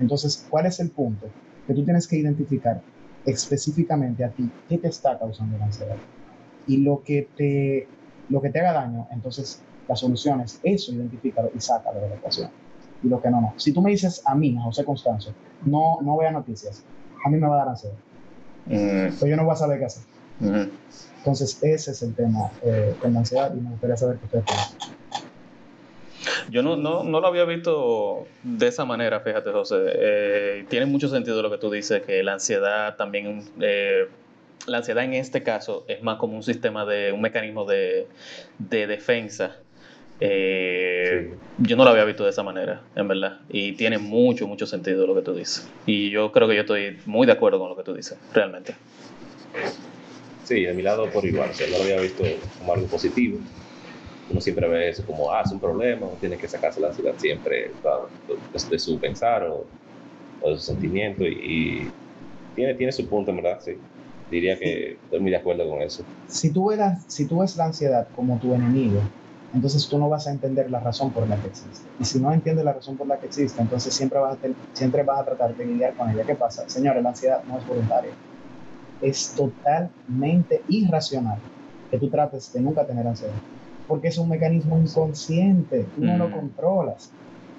Entonces, 0.00 0.44
¿cuál 0.50 0.66
es 0.66 0.80
el 0.80 0.90
punto? 0.90 1.28
Que 1.66 1.74
tú 1.74 1.84
tienes 1.84 2.08
que 2.08 2.16
identificar 2.16 2.80
específicamente 3.24 4.24
a 4.24 4.30
ti 4.30 4.50
qué 4.68 4.78
te 4.78 4.88
está 4.88 5.18
causando 5.18 5.56
la 5.58 5.66
ansiedad. 5.66 5.96
Y 6.66 6.78
lo 6.78 7.02
que 7.02 7.28
te, 7.36 7.88
lo 8.28 8.40
que 8.40 8.50
te 8.50 8.60
haga 8.60 8.72
daño, 8.72 9.06
entonces 9.10 9.62
la 9.88 9.96
solución 9.96 10.40
es 10.40 10.60
eso, 10.62 10.92
identifícalo 10.92 11.50
y 11.54 11.60
sácalo 11.60 12.00
de 12.00 12.08
la 12.08 12.14
ecuación. 12.16 12.50
Y 13.02 13.08
lo 13.08 13.20
que 13.20 13.30
no, 13.30 13.40
no. 13.40 13.54
Si 13.56 13.72
tú 13.72 13.82
me 13.82 13.90
dices 13.90 14.22
a 14.24 14.34
mí, 14.34 14.56
a 14.58 14.62
José 14.62 14.84
Constanzo, 14.84 15.32
no, 15.64 15.98
no 16.00 16.16
vea 16.16 16.30
noticias, 16.30 16.84
a 17.24 17.28
mí 17.28 17.38
me 17.38 17.46
va 17.46 17.54
a 17.54 17.58
dar 17.58 17.68
ansiedad. 17.68 17.96
Mm. 18.66 19.18
Pues 19.18 19.30
yo 19.30 19.36
no 19.36 19.44
voy 19.44 19.52
a 19.52 19.56
saber 19.56 19.78
qué 19.78 19.84
hacer. 19.86 20.04
Entonces, 21.18 21.58
ese 21.62 21.92
es 21.92 22.02
el 22.02 22.14
tema 22.14 22.50
eh, 22.62 22.94
con 23.00 23.12
la 23.12 23.20
ansiedad 23.20 23.54
y 23.54 23.60
me 23.60 23.70
gustaría 23.70 23.96
saber 23.96 24.18
qué 24.18 24.24
ustedes 24.26 24.44
piensan. 24.44 24.94
Yo 26.50 26.62
no, 26.62 26.76
no, 26.76 27.04
no, 27.04 27.20
lo 27.20 27.26
había 27.26 27.44
visto 27.44 28.26
de 28.42 28.66
esa 28.66 28.84
manera, 28.84 29.20
fíjate, 29.20 29.50
José. 29.50 29.76
Eh, 29.86 30.64
tiene 30.68 30.86
mucho 30.86 31.08
sentido 31.08 31.40
lo 31.42 31.50
que 31.50 31.58
tú 31.58 31.70
dices, 31.70 32.02
que 32.02 32.22
la 32.22 32.34
ansiedad 32.34 32.96
también, 32.96 33.42
eh, 33.60 34.06
la 34.66 34.78
ansiedad 34.78 35.04
en 35.04 35.14
este 35.14 35.42
caso 35.42 35.84
es 35.88 36.02
más 36.02 36.18
como 36.18 36.36
un 36.36 36.42
sistema 36.42 36.84
de, 36.84 37.12
un 37.12 37.20
mecanismo 37.20 37.64
de, 37.64 38.06
de 38.58 38.86
defensa. 38.86 39.56
Eh, 40.20 41.34
yo 41.58 41.76
no 41.76 41.84
lo 41.84 41.90
había 41.90 42.04
visto 42.04 42.24
de 42.24 42.30
esa 42.30 42.42
manera, 42.42 42.82
en 42.94 43.08
verdad. 43.08 43.40
Y 43.48 43.72
tiene 43.72 43.98
mucho, 43.98 44.46
mucho 44.46 44.66
sentido 44.66 45.06
lo 45.06 45.14
que 45.14 45.22
tú 45.22 45.34
dices. 45.34 45.68
Y 45.86 46.10
yo 46.10 46.30
creo 46.30 46.46
que 46.46 46.54
yo 46.54 46.60
estoy 46.62 46.98
muy 47.06 47.26
de 47.26 47.32
acuerdo 47.32 47.58
con 47.58 47.70
lo 47.70 47.76
que 47.76 47.82
tú 47.82 47.94
dices, 47.94 48.18
realmente. 48.32 48.74
Sí, 50.44 50.62
de 50.62 50.74
mi 50.74 50.82
lado 50.82 51.10
por 51.10 51.24
igual. 51.24 51.50
O 51.50 51.54
sea, 51.54 51.66
no 51.68 51.78
lo 51.78 51.84
había 51.84 52.00
visto 52.00 52.22
como 52.58 52.74
algo 52.74 52.86
positivo 52.86 53.38
uno 54.28 54.40
siempre 54.40 54.68
ve 54.68 54.88
eso 54.88 55.04
como, 55.04 55.30
ah, 55.30 55.42
es 55.44 55.52
un 55.52 55.60
problema, 55.60 56.06
uno 56.06 56.18
tiene 56.18 56.38
que 56.38 56.48
sacarse 56.48 56.80
la 56.80 56.88
ansiedad 56.88 57.14
siempre 57.16 57.74
de, 58.70 58.78
su 58.78 58.98
pensar 58.98 59.44
o, 59.44 59.68
de 60.42 60.56
su 60.56 60.62
sentimiento 60.62 61.24
y, 61.24 61.92
tiene, 62.54 62.74
tiene 62.74 62.92
su 62.92 63.08
punto, 63.08 63.30
en 63.30 63.38
verdad, 63.38 63.58
sí. 63.60 63.72
Diría 64.30 64.58
que 64.58 64.94
estoy 64.94 65.20
muy 65.20 65.30
de 65.30 65.36
acuerdo 65.36 65.68
con 65.68 65.82
eso. 65.82 66.04
Si 66.26 66.52
tú, 66.52 66.68
ves 66.68 66.78
la, 66.78 66.96
si 67.08 67.26
tú 67.26 67.40
ves 67.40 67.56
la 67.56 67.66
ansiedad 67.66 68.08
como 68.12 68.38
tu 68.38 68.54
enemigo, 68.54 69.02
entonces 69.52 69.88
tú 69.88 69.98
no 69.98 70.08
vas 70.08 70.26
a 70.26 70.32
entender 70.32 70.70
la 70.70 70.80
razón 70.80 71.12
por 71.12 71.28
la 71.28 71.40
que 71.40 71.48
existe. 71.48 71.88
Y 71.98 72.04
si 72.04 72.20
no 72.20 72.32
entiendes 72.32 72.64
la 72.64 72.72
razón 72.72 72.96
por 72.96 73.06
la 73.06 73.18
que 73.20 73.26
existe, 73.26 73.60
entonces 73.60 73.94
siempre 73.94 74.18
vas 74.18 74.38
a, 74.42 74.48
siempre 74.72 75.02
vas 75.02 75.20
a 75.20 75.24
tratar 75.24 75.56
de 75.56 75.66
lidiar 75.66 75.94
con 75.94 76.10
ella. 76.10 76.24
¿Qué 76.24 76.34
pasa? 76.34 76.68
Señores, 76.68 77.02
la 77.02 77.10
ansiedad 77.10 77.44
no 77.44 77.58
es 77.58 77.66
voluntaria. 77.66 78.12
Es 79.00 79.34
totalmente 79.34 80.64
irracional 80.68 81.40
que 81.90 81.98
tú 81.98 82.08
trates 82.08 82.52
de 82.52 82.60
nunca 82.60 82.86
tener 82.86 83.06
ansiedad 83.06 83.34
porque 83.86 84.08
es 84.08 84.18
un 84.18 84.28
mecanismo 84.28 84.78
inconsciente, 84.78 85.86
tú 85.94 86.02
no 86.02 86.16
lo 86.16 86.28
mm. 86.28 86.32
controlas. 86.32 87.12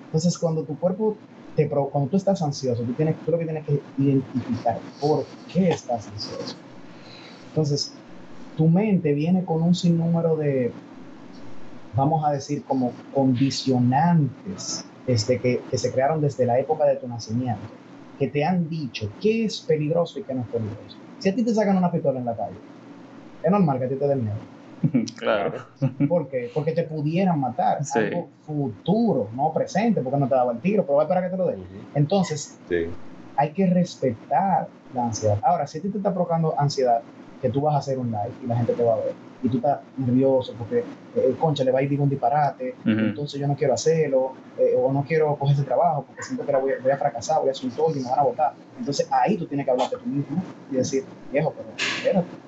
Entonces, 0.05 0.37
cuando 0.37 0.63
tu 0.63 0.77
cuerpo, 0.79 1.17
te, 1.55 1.69
cuando 1.69 2.09
tú 2.09 2.17
estás 2.17 2.41
ansioso, 2.41 2.83
tú, 2.83 2.93
tienes, 2.93 3.15
tú 3.23 3.31
lo 3.31 3.37
que 3.37 3.45
tienes 3.45 3.65
que 3.65 3.81
identificar 3.97 4.79
por 4.99 5.25
qué 5.51 5.69
estás 5.69 6.07
ansioso. 6.07 6.55
Entonces, 7.49 7.93
tu 8.57 8.67
mente 8.67 9.13
viene 9.13 9.43
con 9.45 9.61
un 9.61 9.75
sinnúmero 9.75 10.35
de, 10.35 10.71
vamos 11.93 12.25
a 12.25 12.31
decir, 12.31 12.63
como 12.63 12.91
condicionantes 13.13 14.85
desde 15.05 15.39
que, 15.39 15.61
que 15.69 15.77
se 15.77 15.91
crearon 15.91 16.21
desde 16.21 16.45
la 16.45 16.59
época 16.59 16.85
de 16.85 16.95
tu 16.95 17.07
nacimiento, 17.07 17.61
que 18.17 18.27
te 18.27 18.43
han 18.43 18.67
dicho 18.69 19.09
qué 19.21 19.45
es 19.45 19.61
peligroso 19.61 20.19
y 20.19 20.23
qué 20.23 20.33
no 20.33 20.41
es 20.41 20.47
peligroso. 20.47 20.97
Si 21.19 21.29
a 21.29 21.35
ti 21.35 21.43
te 21.43 21.53
sacan 21.53 21.77
una 21.77 21.91
pistola 21.91 22.19
en 22.19 22.25
la 22.25 22.35
calle, 22.35 22.57
es 23.43 23.51
normal 23.51 23.77
que 23.79 23.85
a 23.85 23.89
ti 23.89 23.95
te 23.95 24.07
den 24.07 24.23
miedo 24.23 24.54
Claro. 25.17 25.53
¿Por 26.09 26.27
qué? 26.29 26.51
Porque 26.53 26.71
te 26.71 26.83
pudieran 26.83 27.39
matar. 27.39 27.79
Algo 27.93 28.29
futuro, 28.41 29.29
no 29.33 29.51
presente, 29.53 30.01
porque 30.01 30.19
no 30.19 30.27
te 30.27 30.35
daba 30.35 30.53
el 30.53 30.59
tiro, 30.59 30.83
pero 30.85 30.97
va 30.97 31.03
a 31.03 31.05
esperar 31.05 31.23
que 31.23 31.29
te 31.29 31.37
lo 31.37 31.47
den. 31.47 31.89
Entonces, 31.93 32.59
hay 33.35 33.53
que 33.53 33.65
respetar 33.67 34.69
la 34.93 35.05
ansiedad. 35.05 35.39
Ahora, 35.43 35.67
si 35.67 35.79
a 35.79 35.81
ti 35.81 35.89
te 35.89 35.97
está 35.97 36.13
provocando 36.13 36.59
ansiedad, 36.59 37.03
que 37.41 37.49
tú 37.49 37.61
vas 37.61 37.75
a 37.75 37.79
hacer 37.79 37.99
un 37.99 38.07
live 38.07 38.35
y 38.41 38.47
la 38.47 38.57
gente 38.57 38.73
te 38.73 38.83
va 38.83 38.93
a 38.93 38.97
ver, 38.97 39.15
y 39.41 39.49
tú 39.49 39.57
estás 39.57 39.81
nervioso 39.97 40.55
porque, 40.57 40.85
el 41.13 41.33
eh, 41.33 41.37
concha, 41.37 41.63
le 41.63 41.71
va 41.71 41.79
a 41.79 41.81
ir 41.83 41.99
un 41.99 42.09
disparate, 42.09 42.77
entonces 42.83 43.39
yo 43.39 43.47
no 43.47 43.55
quiero 43.55 43.73
hacerlo, 43.73 44.33
eh, 44.57 44.73
o 44.77 44.91
no 44.91 45.03
quiero 45.03 45.37
coger 45.37 45.55
ese 45.55 45.65
trabajo 45.65 46.05
porque 46.05 46.23
siento 46.23 46.45
que 46.45 46.55
voy, 46.55 46.71
voy, 46.81 46.91
a 46.91 46.97
fracasar, 46.97 47.39
voy 47.39 47.49
a 47.49 47.51
hacer 47.51 47.69
un 47.69 47.75
todo 47.75 47.95
y 47.95 47.99
me 47.99 48.09
van 48.09 48.19
a 48.19 48.23
votar. 48.23 48.53
Entonces 48.77 49.07
ahí 49.11 49.37
tú 49.37 49.47
tienes 49.47 49.65
que 49.65 49.71
hablarte 49.71 49.97
tú 49.97 50.07
mismo 50.07 50.43
y 50.69 50.75
decir, 50.75 51.03
viejo, 51.29 51.53
pero 51.55 51.69
espérate 51.69 52.44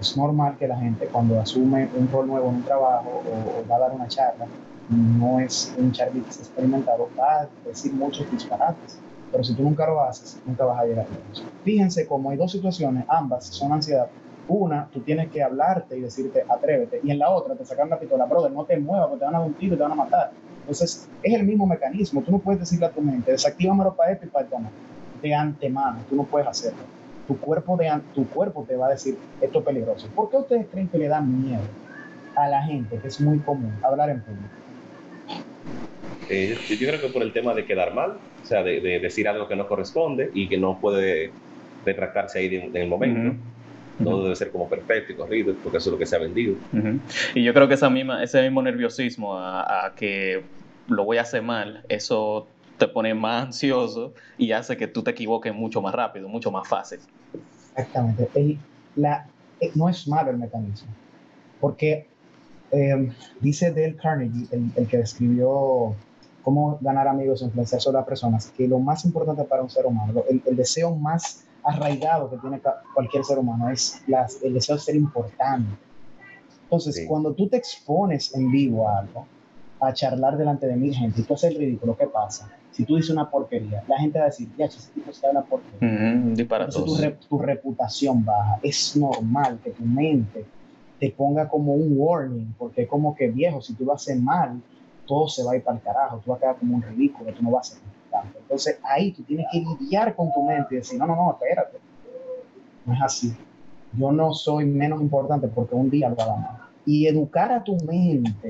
es 0.00 0.16
normal 0.16 0.56
que 0.58 0.66
la 0.66 0.76
gente 0.76 1.06
cuando 1.06 1.38
asume 1.38 1.88
un 1.94 2.10
rol 2.10 2.26
nuevo 2.26 2.48
en 2.48 2.56
un 2.56 2.62
trabajo 2.62 3.22
o, 3.26 3.68
va 3.70 3.76
a 3.76 3.78
dar 3.80 3.92
una 3.92 4.08
charla, 4.08 4.46
no 4.88 5.38
es 5.38 5.74
un 5.78 5.92
charlista 5.92 6.42
experimentado, 6.42 7.08
va 7.18 7.42
a 7.42 7.48
decir 7.66 7.92
muchos 7.92 8.28
disparates. 8.30 8.98
Pero 9.30 9.44
si 9.44 9.54
tú 9.54 9.62
nunca 9.62 9.86
lo 9.86 10.02
haces, 10.02 10.40
nunca 10.44 10.64
vas 10.64 10.80
a 10.80 10.84
llegar 10.84 11.06
a 11.06 11.32
eso. 11.32 11.44
Fíjense 11.62 12.06
cómo 12.06 12.30
hay 12.30 12.36
dos 12.36 12.50
situaciones, 12.50 13.04
ambas 13.08 13.46
son 13.46 13.72
ansiedad. 13.72 14.08
Una, 14.48 14.88
tú 14.90 15.00
tienes 15.00 15.30
que 15.30 15.42
hablarte 15.42 15.96
y 15.96 16.00
decirte, 16.00 16.44
atrévete. 16.48 17.00
Y 17.04 17.12
en 17.12 17.20
la 17.20 17.30
otra, 17.30 17.54
te 17.54 17.64
sacan 17.64 17.90
la 17.90 18.00
pistola, 18.00 18.24
brother, 18.24 18.50
no 18.50 18.64
te 18.64 18.76
muevas 18.78 19.06
porque 19.06 19.20
te 19.20 19.24
van 19.26 19.36
a 19.36 19.38
dar 19.38 19.46
un 19.46 19.54
tiro 19.54 19.74
y 19.74 19.76
te 19.76 19.82
van 19.84 19.92
a 19.92 19.96
matar. 19.96 20.32
Entonces, 20.62 21.08
es 21.22 21.34
el 21.34 21.44
mismo 21.44 21.66
mecanismo. 21.66 22.22
Tú 22.22 22.32
no 22.32 22.38
puedes 22.38 22.58
decirle 22.58 22.86
a 22.86 22.90
tu 22.90 23.00
mente, 23.00 23.30
desactívamelo 23.30 23.94
para 23.94 24.12
esto 24.12 24.26
y 24.26 24.30
para 24.30 24.46
esto. 24.46 24.58
De 25.22 25.34
antemano, 25.34 25.98
tú 26.08 26.16
no 26.16 26.24
puedes 26.24 26.48
hacerlo 26.48 26.99
tu 27.30 27.38
cuerpo, 27.38 27.76
de, 27.76 27.88
tu 28.12 28.28
cuerpo 28.28 28.64
te 28.68 28.74
va 28.74 28.88
a 28.88 28.90
decir 28.90 29.16
esto 29.40 29.60
es 29.60 29.64
peligroso. 29.64 30.08
¿Por 30.16 30.30
qué 30.30 30.36
ustedes 30.36 30.66
creen 30.68 30.88
que 30.88 30.98
le 30.98 31.06
da 31.06 31.20
miedo 31.20 31.62
a 32.34 32.48
la 32.48 32.60
gente, 32.64 32.98
que 32.98 33.06
es 33.06 33.20
muy 33.20 33.38
común, 33.38 33.72
hablar 33.84 34.10
en 34.10 34.20
público? 34.20 34.48
Eh, 36.28 36.56
yo 36.68 36.88
creo 36.88 37.00
que 37.00 37.08
por 37.08 37.22
el 37.22 37.32
tema 37.32 37.54
de 37.54 37.64
quedar 37.66 37.94
mal, 37.94 38.16
o 38.42 38.44
sea, 38.44 38.64
de, 38.64 38.80
decir 38.80 39.28
algo 39.28 39.46
que 39.46 39.54
no 39.54 39.68
corresponde 39.68 40.30
y 40.34 40.48
que 40.48 40.58
no 40.58 40.80
puede 40.80 41.30
retractarse 41.86 42.40
ahí 42.40 42.56
en, 42.56 42.76
el 42.76 42.88
momento. 42.88 43.36
Todo 44.02 44.24
debe 44.24 44.34
ser 44.34 44.50
como 44.50 44.68
perfecto 44.68 45.12
y 45.12 45.16
corrido, 45.16 45.54
porque 45.62 45.78
eso 45.78 45.90
es 45.90 45.92
lo 45.92 45.98
que 45.98 46.06
se 46.06 46.16
ha 46.16 46.18
vendido. 46.18 46.56
Y 47.34 47.44
yo 47.44 47.54
creo 47.54 47.68
que 47.68 47.74
esa 47.74 47.90
misma, 47.90 48.24
ese 48.24 48.42
mismo 48.42 48.60
nerviosismo 48.60 49.36
a, 49.36 49.86
a 49.86 49.94
que 49.94 50.42
lo 50.88 51.04
voy 51.04 51.18
a 51.18 51.22
hacer 51.22 51.42
mal, 51.42 51.84
eso 51.88 52.48
te 52.80 52.88
pone 52.88 53.14
más 53.14 53.46
ansioso 53.46 54.14
y 54.36 54.50
hace 54.50 54.76
que 54.76 54.88
tú 54.88 55.04
te 55.04 55.12
equivoques 55.12 55.54
mucho 55.54 55.80
más 55.80 55.94
rápido, 55.94 56.28
mucho 56.28 56.50
más 56.50 56.66
fácil. 56.66 56.98
Exactamente. 57.76 58.58
la, 58.96 59.28
eh, 59.60 59.70
no 59.76 59.88
es 59.88 60.08
malo 60.08 60.30
el 60.30 60.38
mecanismo, 60.38 60.88
porque 61.60 62.08
em, 62.72 63.12
dice 63.40 63.70
Dale 63.70 63.94
Carnegie, 63.96 64.48
el, 64.50 64.88
que 64.88 64.98
escribió 64.98 65.94
cómo 66.42 66.78
ganar 66.80 67.06
amigos 67.06 67.42
e 67.42 67.44
influenciar 67.44 67.80
sobre 67.80 67.98
las 67.98 68.06
personas, 68.06 68.50
que 68.56 68.66
lo 68.66 68.78
más 68.78 69.04
importante 69.04 69.44
para 69.44 69.62
un 69.62 69.70
ser 69.70 69.86
humano, 69.86 70.24
el, 70.28 70.56
deseo 70.56 70.94
más 70.96 71.44
arraigado 71.62 72.30
que 72.30 72.38
tiene 72.38 72.60
cualquier 72.94 73.22
ser 73.24 73.38
humano 73.38 73.68
es 73.68 74.02
el 74.42 74.54
deseo 74.54 74.76
de 74.76 74.80
ser 74.80 74.96
importante. 74.96 75.70
Entonces, 76.62 77.04
cuando 77.06 77.34
tú 77.34 77.48
te 77.48 77.58
expones 77.58 78.34
en 78.34 78.50
vivo 78.50 78.88
a 78.88 79.00
algo, 79.00 79.26
a 79.88 79.94
charlar 79.94 80.36
delante 80.36 80.66
de 80.66 80.76
mil 80.76 80.94
gente 80.94 81.20
y 81.20 81.24
tú 81.24 81.34
haces 81.34 81.52
el 81.52 81.58
ridículo, 81.58 81.96
¿qué 81.96 82.06
pasa? 82.06 82.50
Si 82.70 82.84
tú 82.84 82.96
dices 82.96 83.10
una 83.10 83.30
porquería, 83.30 83.82
la 83.88 83.98
gente 83.98 84.18
va 84.18 84.26
a 84.26 84.28
decir, 84.28 84.48
ya, 84.56 84.66
ese 84.66 84.90
tipo 84.92 85.12
se 85.12 85.26
habla 85.26 85.42
porquería. 85.42 85.88
Entonces 86.64 87.18
tu, 87.20 87.36
tu, 87.36 87.38
reputación 87.38 88.24
baja. 88.24 88.58
Es 88.62 88.96
normal 88.96 89.58
que 89.62 89.70
tu 89.70 89.84
mente 89.84 90.44
te 90.98 91.10
ponga 91.10 91.48
como 91.48 91.72
un 91.72 91.94
warning, 91.96 92.54
porque 92.58 92.86
como 92.86 93.14
que 93.14 93.28
viejo, 93.28 93.60
si 93.60 93.74
tú 93.74 93.84
lo 93.84 93.94
haces 93.94 94.20
mal, 94.20 94.60
todo 95.06 95.28
se 95.28 95.42
va 95.42 95.52
a 95.52 95.56
ir 95.56 95.64
para 95.64 95.78
el 95.78 95.82
carajo, 95.82 96.20
tú 96.24 96.30
vas 96.30 96.38
a 96.38 96.40
quedar 96.40 96.56
como 96.56 96.76
un 96.76 96.82
ridículo, 96.82 97.32
tú 97.32 97.42
no 97.42 97.50
vas 97.50 97.72
a 97.72 97.74
ser 97.74 97.82
importante. 97.82 98.38
Entonces 98.38 98.78
ahí 98.84 99.10
tú 99.12 99.22
tienes 99.24 99.46
que 99.50 99.58
lidiar 99.58 100.14
con 100.14 100.32
tu 100.32 100.42
mente 100.42 100.74
y 100.74 100.76
decir, 100.76 100.98
no, 100.98 101.06
no, 101.06 101.16
no, 101.16 101.32
espérate. 101.32 101.78
No 102.84 102.94
es 102.94 103.02
así. 103.02 103.34
Yo 103.92 104.12
no 104.12 104.32
soy 104.32 104.66
menos 104.66 105.00
importante 105.00 105.48
porque 105.48 105.74
un 105.74 105.90
día 105.90 106.08
lo 106.08 106.20
haga 106.20 106.36
mal. 106.36 106.58
Y 106.86 107.06
educar 107.06 107.50
a 107.50 107.64
tu 107.64 107.76
mente 107.84 108.48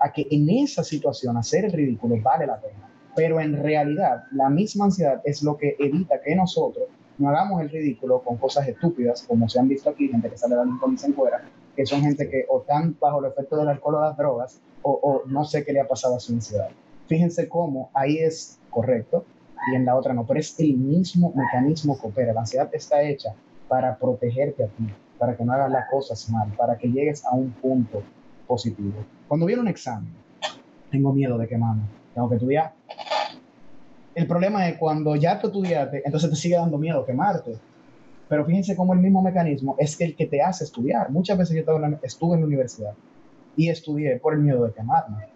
a 0.00 0.12
que 0.12 0.26
en 0.30 0.48
esa 0.50 0.82
situación 0.82 1.36
hacer 1.36 1.66
el 1.66 1.72
ridículo 1.72 2.16
vale 2.22 2.46
la 2.46 2.60
pena 2.60 2.90
pero 3.14 3.40
en 3.40 3.62
realidad 3.62 4.24
la 4.32 4.48
misma 4.48 4.86
ansiedad 4.86 5.20
es 5.24 5.42
lo 5.42 5.56
que 5.56 5.76
evita 5.78 6.20
que 6.20 6.34
nosotros 6.34 6.88
no 7.18 7.28
hagamos 7.28 7.60
el 7.60 7.68
ridículo 7.68 8.22
con 8.22 8.38
cosas 8.38 8.66
estúpidas, 8.66 9.22
como 9.28 9.48
se 9.48 9.58
han 9.58 9.68
visto 9.68 9.90
aquí, 9.90 10.08
gente 10.08 10.30
que 10.30 10.38
sale 10.38 10.56
de 10.56 10.64
la 10.64 10.72
y 10.90 10.96
se 10.96 11.14
que 11.76 11.86
son 11.86 12.00
gente 12.00 12.30
que 12.30 12.46
o 12.48 12.60
están 12.60 12.96
bajo 12.98 13.20
el 13.20 13.30
efecto 13.30 13.58
del 13.58 13.68
alcohol 13.68 13.96
o 13.96 14.00
las 14.00 14.16
drogas, 14.16 14.60
o, 14.82 15.22
no 15.26 15.44
sé 15.44 15.62
qué 15.64 15.74
le 15.74 15.80
ha 15.80 15.86
pasado 15.86 16.16
a 16.16 16.20
su 16.20 16.32
ansiedad. 16.32 16.70
Fíjense 17.08 17.48
cómo 17.48 17.90
ahí 17.92 18.18
es 18.18 18.58
correcto 18.70 19.26
y 19.70 19.76
en 19.76 19.84
la 19.84 19.96
otra 19.96 20.14
no, 20.14 20.26
pero 20.26 20.40
es 20.40 20.58
el 20.58 20.78
mismo 20.78 21.32
mecanismo 21.36 22.00
que 22.00 22.06
opera. 22.06 22.32
La 22.32 22.40
ansiedad 22.40 22.70
está 22.72 23.02
hecha 23.02 23.34
para 23.68 23.98
protegerte 23.98 24.64
a 24.64 24.68
ti, 24.68 24.88
para 25.18 25.36
que 25.36 25.44
no 25.44 25.52
hagas 25.52 25.70
las 25.70 25.90
cosas 25.90 26.30
mal, 26.30 26.50
para 26.56 26.78
que 26.78 26.88
llegues 26.88 27.24
a 27.26 27.34
un 27.34 27.50
punto 27.50 28.02
positivo. 28.50 29.04
Cuando 29.28 29.46
viene 29.46 29.62
un 29.62 29.68
examen, 29.68 30.12
tengo 30.90 31.12
miedo 31.12 31.38
de 31.38 31.46
quemarme, 31.46 31.84
tengo 32.12 32.28
que 32.28 32.34
estudiar, 32.34 32.74
el 34.12 34.26
problema 34.26 34.68
es 34.68 34.76
cuando 34.76 35.14
ya 35.14 35.38
tú 35.38 35.46
estudiaste, 35.46 36.02
entonces 36.04 36.30
te 36.30 36.36
sigue 36.36 36.56
dando 36.56 36.76
miedo 36.78 37.06
quemarte. 37.06 37.56
Pero 38.28 38.44
fíjense 38.44 38.74
cómo 38.74 38.92
el 38.92 38.98
mismo 38.98 39.22
mecanismo 39.22 39.76
es 39.78 40.00
el 40.00 40.16
que 40.16 40.26
te 40.26 40.42
hace 40.42 40.64
estudiar. 40.64 41.10
Muchas 41.10 41.38
veces 41.38 41.54
yo 41.54 41.60
estuve 42.02 42.34
en 42.34 42.40
la 42.40 42.46
universidad 42.46 42.94
y 43.56 43.68
estudié 43.68 44.18
por 44.18 44.34
el 44.34 44.40
miedo 44.40 44.64
de 44.64 44.72
quemarme. 44.72 45.28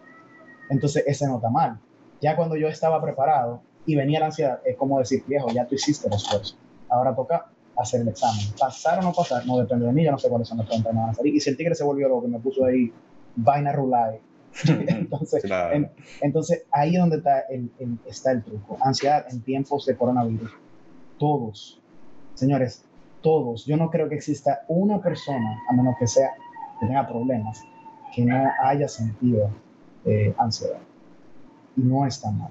Entonces 0.70 1.04
ese 1.06 1.26
no 1.26 1.36
está 1.36 1.50
mal. 1.50 1.78
Ya 2.20 2.34
cuando 2.36 2.56
yo 2.56 2.68
estaba 2.68 3.00
preparado 3.00 3.62
y 3.86 3.94
venía 3.94 4.20
la 4.20 4.26
ansiedad, 4.26 4.60
es 4.64 4.76
como 4.76 4.98
decir, 4.98 5.22
viejo, 5.26 5.48
ya 5.50 5.66
tú 5.66 5.76
hiciste 5.76 6.08
el 6.08 6.14
esfuerzo. 6.14 6.56
Ahora 6.88 7.14
toca 7.14 7.46
hacer 7.76 8.00
el 8.02 8.08
examen. 8.08 8.46
Pasar 8.58 8.98
o 9.00 9.02
no 9.02 9.12
pasar, 9.12 9.46
no 9.46 9.58
depende 9.58 9.86
de 9.86 9.92
mí, 9.92 10.04
yo 10.04 10.10
no 10.10 10.18
sé 10.18 10.28
cuáles 10.28 10.48
son 10.48 10.58
los 10.58 10.66
preguntas 10.66 10.92
que 10.92 10.98
van 10.98 11.10
a 11.10 11.14
salir. 11.14 11.34
Y 11.34 11.40
si 11.40 11.50
el 11.50 11.56
tigre 11.56 11.74
se 11.74 11.84
volvió 11.84 12.08
loco, 12.08 12.28
me 12.28 12.38
puso 12.38 12.64
ahí 12.64 12.92
vaina 13.36 13.72
rulay 13.72 14.20
entonces, 14.68 15.44
entonces, 16.20 16.64
ahí 16.70 16.94
es 16.94 17.00
donde 17.00 17.16
está 17.16 17.40
el, 17.50 17.70
está 18.06 18.30
el 18.30 18.42
truco. 18.44 18.78
Ansiedad 18.80 19.26
en 19.30 19.42
tiempos 19.42 19.84
de 19.86 19.96
coronavirus. 19.96 20.52
Todos, 21.18 21.80
señores, 22.34 22.84
todos, 23.20 23.66
yo 23.66 23.76
no 23.76 23.90
creo 23.90 24.08
que 24.08 24.14
exista 24.14 24.64
una 24.68 25.00
persona, 25.00 25.60
a 25.68 25.72
menos 25.72 25.96
que 25.98 26.06
sea 26.06 26.30
que 26.78 26.86
tenga 26.86 27.06
problemas, 27.06 27.62
que 28.14 28.24
no 28.24 28.48
haya 28.62 28.86
sentido 28.86 29.50
eh, 30.04 30.34
ansiedad. 30.38 30.80
Y 31.76 31.80
no 31.80 32.06
está 32.06 32.30
mal. 32.30 32.50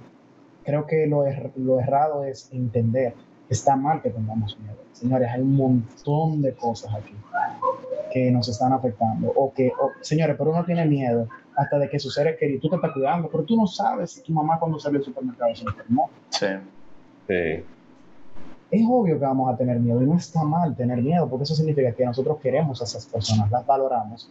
Creo 0.66 0.86
que 0.86 1.08
lo, 1.08 1.24
lo 1.56 1.80
errado 1.80 2.26
es 2.26 2.50
entender 2.52 3.14
está 3.54 3.76
mal 3.76 4.02
que 4.02 4.10
tengamos 4.10 4.58
miedo. 4.60 4.78
Señores, 4.92 5.30
hay 5.32 5.42
un 5.42 5.56
montón 5.56 6.42
de 6.42 6.54
cosas 6.54 6.94
aquí 6.94 7.16
que 8.12 8.30
nos 8.32 8.48
están 8.48 8.74
afectando. 8.74 9.32
O 9.36 9.52
que, 9.54 9.72
señores, 10.02 10.36
pero 10.38 10.52
uno 10.52 10.64
tiene 10.66 10.86
miedo 10.86 11.28
hasta 11.56 11.80
de 11.80 11.90
que 11.90 12.00
sus 12.00 12.14
seres 12.14 12.38
queridos, 12.38 12.62
tú 12.62 12.70
te 12.70 12.76
estás 12.76 12.92
cuidando, 12.92 13.30
pero 13.30 13.44
tú 13.44 13.56
no 13.56 13.68
sabes 13.68 14.12
si 14.12 14.22
tu 14.22 14.32
mamá 14.32 14.60
cuando 14.60 14.80
sale 14.80 14.98
al 14.98 15.04
supermercado 15.04 15.56
se 15.56 15.64
enfermó. 15.64 16.10
Sí. 16.30 16.48
Sí. 17.28 17.64
Es 18.72 18.82
obvio 18.90 19.20
que 19.20 19.26
vamos 19.26 19.54
a 19.54 19.58
tener 19.58 19.80
miedo 19.80 20.02
y 20.02 20.06
no 20.06 20.16
está 20.16 20.44
mal 20.44 20.76
tener 20.76 21.02
miedo, 21.02 21.30
porque 21.30 21.44
eso 21.44 21.56
significa 21.56 21.92
que 21.92 22.06
nosotros 22.06 22.40
queremos 22.40 22.82
a 22.82 22.86
esas 22.86 23.06
personas, 23.06 23.52
las 23.52 23.66
valoramos 23.66 24.30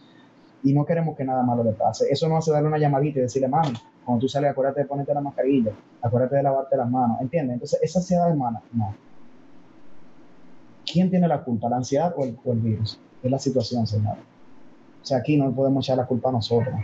y 0.63 0.73
no 0.73 0.85
queremos 0.85 1.15
que 1.15 1.23
nada 1.23 1.43
malo 1.43 1.63
le 1.63 1.71
pase. 1.71 2.07
Eso 2.09 2.27
no 2.27 2.37
hace 2.37 2.51
darle 2.51 2.67
una 2.67 2.77
llamadita 2.77 3.19
y 3.19 3.23
decirle, 3.23 3.47
mami, 3.47 3.73
cuando 4.03 4.21
tú 4.21 4.27
sales, 4.27 4.51
acuérdate 4.51 4.81
de 4.81 4.85
ponerte 4.85 5.13
la 5.13 5.21
mascarilla, 5.21 5.71
acuérdate 6.01 6.37
de 6.37 6.43
lavarte 6.43 6.75
las 6.75 6.89
manos, 6.89 7.21
¿entiendes? 7.21 7.53
Entonces, 7.55 7.79
esa 7.81 7.99
ansiedad 7.99 8.31
humana, 8.31 8.61
no. 8.73 8.93
¿Quién 10.93 11.09
tiene 11.09 11.27
la 11.27 11.43
culpa, 11.43 11.69
la 11.69 11.77
ansiedad 11.77 12.13
o 12.15 12.23
el, 12.23 12.37
o 12.45 12.53
el 12.53 12.59
virus? 12.59 12.99
Es 13.23 13.31
la 13.31 13.39
situación, 13.39 13.87
señor. 13.87 14.15
O 15.01 15.05
sea, 15.05 15.17
aquí 15.17 15.35
no 15.37 15.51
podemos 15.51 15.83
echar 15.83 15.97
la 15.97 16.05
culpa 16.05 16.29
a 16.29 16.33
nosotros. 16.33 16.75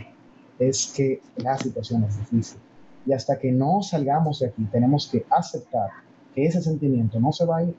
Es 0.58 0.92
que 0.98 1.22
la 1.38 1.56
situación 1.60 2.04
es 2.06 2.18
difícil. 2.18 2.60
Y 3.06 3.14
hasta 3.14 3.38
que 3.38 3.52
no 3.52 3.84
salgamos 3.84 4.40
de 4.40 4.48
aquí, 4.48 4.64
tenemos 4.72 5.08
que 5.08 5.28
aceptar 5.30 5.92
que 6.34 6.44
ese 6.44 6.60
sentimiento 6.60 7.20
no 7.20 7.32
se 7.32 7.46
va 7.46 7.58
a 7.58 7.64
ir 7.66 7.76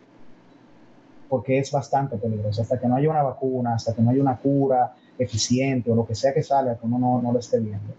porque 1.29 1.59
es 1.59 1.73
bastante 1.73 2.17
peligroso. 2.17 2.63
Hasta 2.63 2.79
que 2.79 2.87
no 2.87 2.95
haya 2.95 3.11
una 3.11 3.25
vacuna, 3.25 3.75
hasta 3.75 3.93
que 3.93 4.01
no 4.01 4.11
haya 4.11 4.23
una 4.23 4.37
cura 4.37 4.95
eficiente 5.19 5.91
o 5.91 5.97
lo 5.97 6.07
que 6.07 6.15
sea 6.15 6.33
que 6.33 6.45
salga, 6.45 6.77
que 6.77 6.87
uno 6.87 7.01
no, 7.01 7.21
no 7.21 7.33
lo 7.33 7.41
esté 7.41 7.59
viendo, 7.59 7.93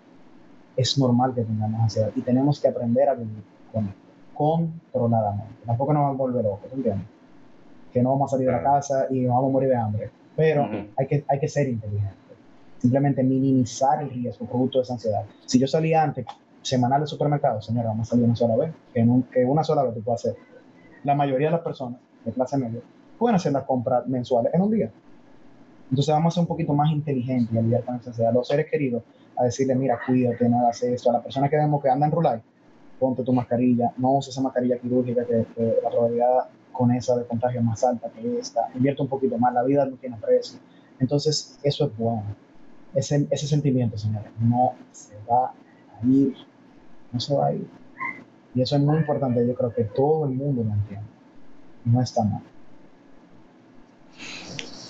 es 0.77 0.97
normal 0.97 1.33
que 1.35 1.43
tengamos 1.43 1.81
ansiedad 1.81 2.11
y 2.15 2.21
tenemos 2.21 2.61
que 2.61 2.69
aprender 2.69 3.09
a 3.09 3.13
vivir 3.13 3.43
con, 3.73 3.93
controladamente. 4.33 5.65
Tampoco 5.65 5.91
nos 5.91 6.03
vamos 6.03 6.15
a 6.15 6.23
volver 6.23 6.45
locos, 6.45 6.71
¿entiendes? 6.71 7.20
Que 7.91 8.01
no 8.01 8.09
vamos 8.11 8.31
a 8.31 8.37
salir 8.37 8.47
de 8.47 8.53
la 8.53 8.63
casa 8.63 9.07
y 9.09 9.21
nos 9.21 9.35
vamos 9.35 9.49
a 9.49 9.53
morir 9.53 9.69
de 9.69 9.75
hambre, 9.75 10.09
pero 10.35 10.69
hay, 10.97 11.07
que, 11.07 11.25
hay 11.27 11.39
que 11.39 11.47
ser 11.47 11.67
inteligente. 11.67 12.15
Simplemente 12.77 13.23
minimizar 13.23 14.01
el 14.01 14.09
riesgo 14.09 14.45
producto 14.45 14.79
de 14.79 14.83
esa 14.83 14.93
ansiedad. 14.93 15.23
Si 15.45 15.59
yo 15.59 15.67
salía 15.67 16.01
antes 16.01 16.25
semanal 16.61 17.01
al 17.01 17.07
supermercado, 17.07 17.61
señora, 17.61 17.89
vamos 17.89 18.07
a 18.07 18.11
salir 18.11 18.25
una 18.25 18.35
sola 18.35 18.55
vez, 18.55 18.73
que, 18.93 19.05
que 19.31 19.45
una 19.45 19.63
sola 19.63 19.83
vez 19.83 19.93
tú 19.93 20.01
puedes 20.01 20.25
hacer. 20.25 20.35
La 21.03 21.15
mayoría 21.15 21.47
de 21.47 21.53
las 21.53 21.61
personas 21.61 21.99
de 22.25 22.31
clase 22.31 22.57
media 22.57 22.81
pueden 23.17 23.35
hacer 23.35 23.51
las 23.51 23.63
compras 23.63 24.07
mensuales 24.07 24.53
en 24.53 24.61
un 24.61 24.71
día. 24.71 24.91
Entonces 25.89 26.13
vamos 26.13 26.33
a 26.33 26.35
ser 26.35 26.41
un 26.41 26.47
poquito 26.47 26.73
más 26.73 26.91
inteligentes 26.91 27.53
y 27.53 27.57
a 27.57 27.61
lidiar 27.61 27.83
con 27.83 27.95
esa 27.97 28.09
ansiedad. 28.11 28.33
Los 28.33 28.47
seres 28.47 28.67
queridos, 28.71 29.03
a 29.37 29.43
decirle, 29.43 29.75
mira, 29.75 29.99
cuídate, 30.05 30.47
no 30.47 30.61
hagas 30.61 30.81
esto. 30.83 31.09
A 31.09 31.13
la 31.13 31.21
persona 31.21 31.49
que 31.49 31.57
vemos 31.57 31.83
que 31.83 31.89
anda 31.89 32.05
en 32.05 32.11
Rulay, 32.11 32.41
ponte 32.99 33.23
tu 33.23 33.33
mascarilla, 33.33 33.91
no 33.97 34.13
uses 34.13 34.33
esa 34.33 34.41
mascarilla 34.41 34.77
quirúrgica 34.77 35.25
que, 35.25 35.45
la 35.83 35.89
probabilidad 35.89 36.45
con 36.71 36.91
esa 36.91 37.15
de 37.17 37.25
contagio 37.25 37.61
más 37.61 37.83
alta 37.83 38.09
que 38.09 38.39
esta. 38.39 38.69
Invierte 38.75 39.01
un 39.01 39.07
poquito 39.07 39.37
más, 39.37 39.53
la 39.53 39.63
vida 39.63 39.85
no 39.85 39.95
tiene 39.97 40.17
precio. 40.17 40.59
Entonces, 40.99 41.59
eso 41.63 41.85
es 41.85 41.97
bueno. 41.97 42.23
Ese, 42.93 43.27
ese 43.29 43.47
sentimiento, 43.47 43.97
señores, 43.97 44.31
no 44.39 44.73
se 44.91 45.15
va 45.29 45.47
a 45.47 46.05
ir 46.05 46.35
no 47.11 47.19
se 47.19 47.35
va 47.35 47.47
a 47.47 47.53
ir. 47.53 47.67
Y 48.53 48.61
eso 48.61 48.75
es 48.75 48.81
muy 48.81 48.97
importante, 48.97 49.45
yo 49.45 49.55
creo 49.55 49.73
que 49.73 49.83
todo 49.85 50.25
el 50.25 50.31
mundo 50.31 50.63
lo 50.63 50.71
entiende. 50.71 51.07
No 51.85 52.01
está 52.01 52.23
mal. 52.23 52.41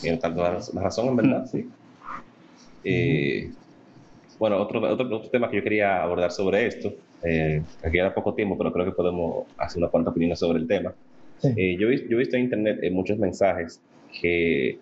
Tiene 0.02 0.18
tanto 0.18 0.42
la 0.42 0.82
razón, 0.82 1.08
en 1.10 1.16
verdad, 1.16 1.46
sí. 1.46 1.70
Eh, 2.84 3.52
bueno, 4.40 4.58
otro, 4.58 4.82
otro, 4.92 5.22
tema 5.30 5.50
que 5.50 5.58
yo 5.58 5.64
quería 5.64 6.02
abordar 6.02 6.32
sobre 6.32 6.66
esto, 6.66 6.92
eh, 7.22 7.64
era 7.84 8.14
poco 8.14 8.34
tiempo, 8.34 8.58
pero 8.58 8.74
creo 8.74 8.86
que 8.86 8.92
podemos 8.92 9.46
hacer 9.58 9.78
una 9.78 9.92
cuanta 9.92 10.10
opinión 10.10 10.36
sobre 10.36 10.58
el 10.58 10.68
tema. 10.68 10.92
Eh, 11.44 11.76
yo, 11.80 11.92
yo, 11.92 12.16
he 12.16 12.20
visto 12.20 12.36
en 12.36 12.44
internet 12.44 12.80
muchos 12.92 13.18
mensajes 13.18 13.82
que 14.22 14.78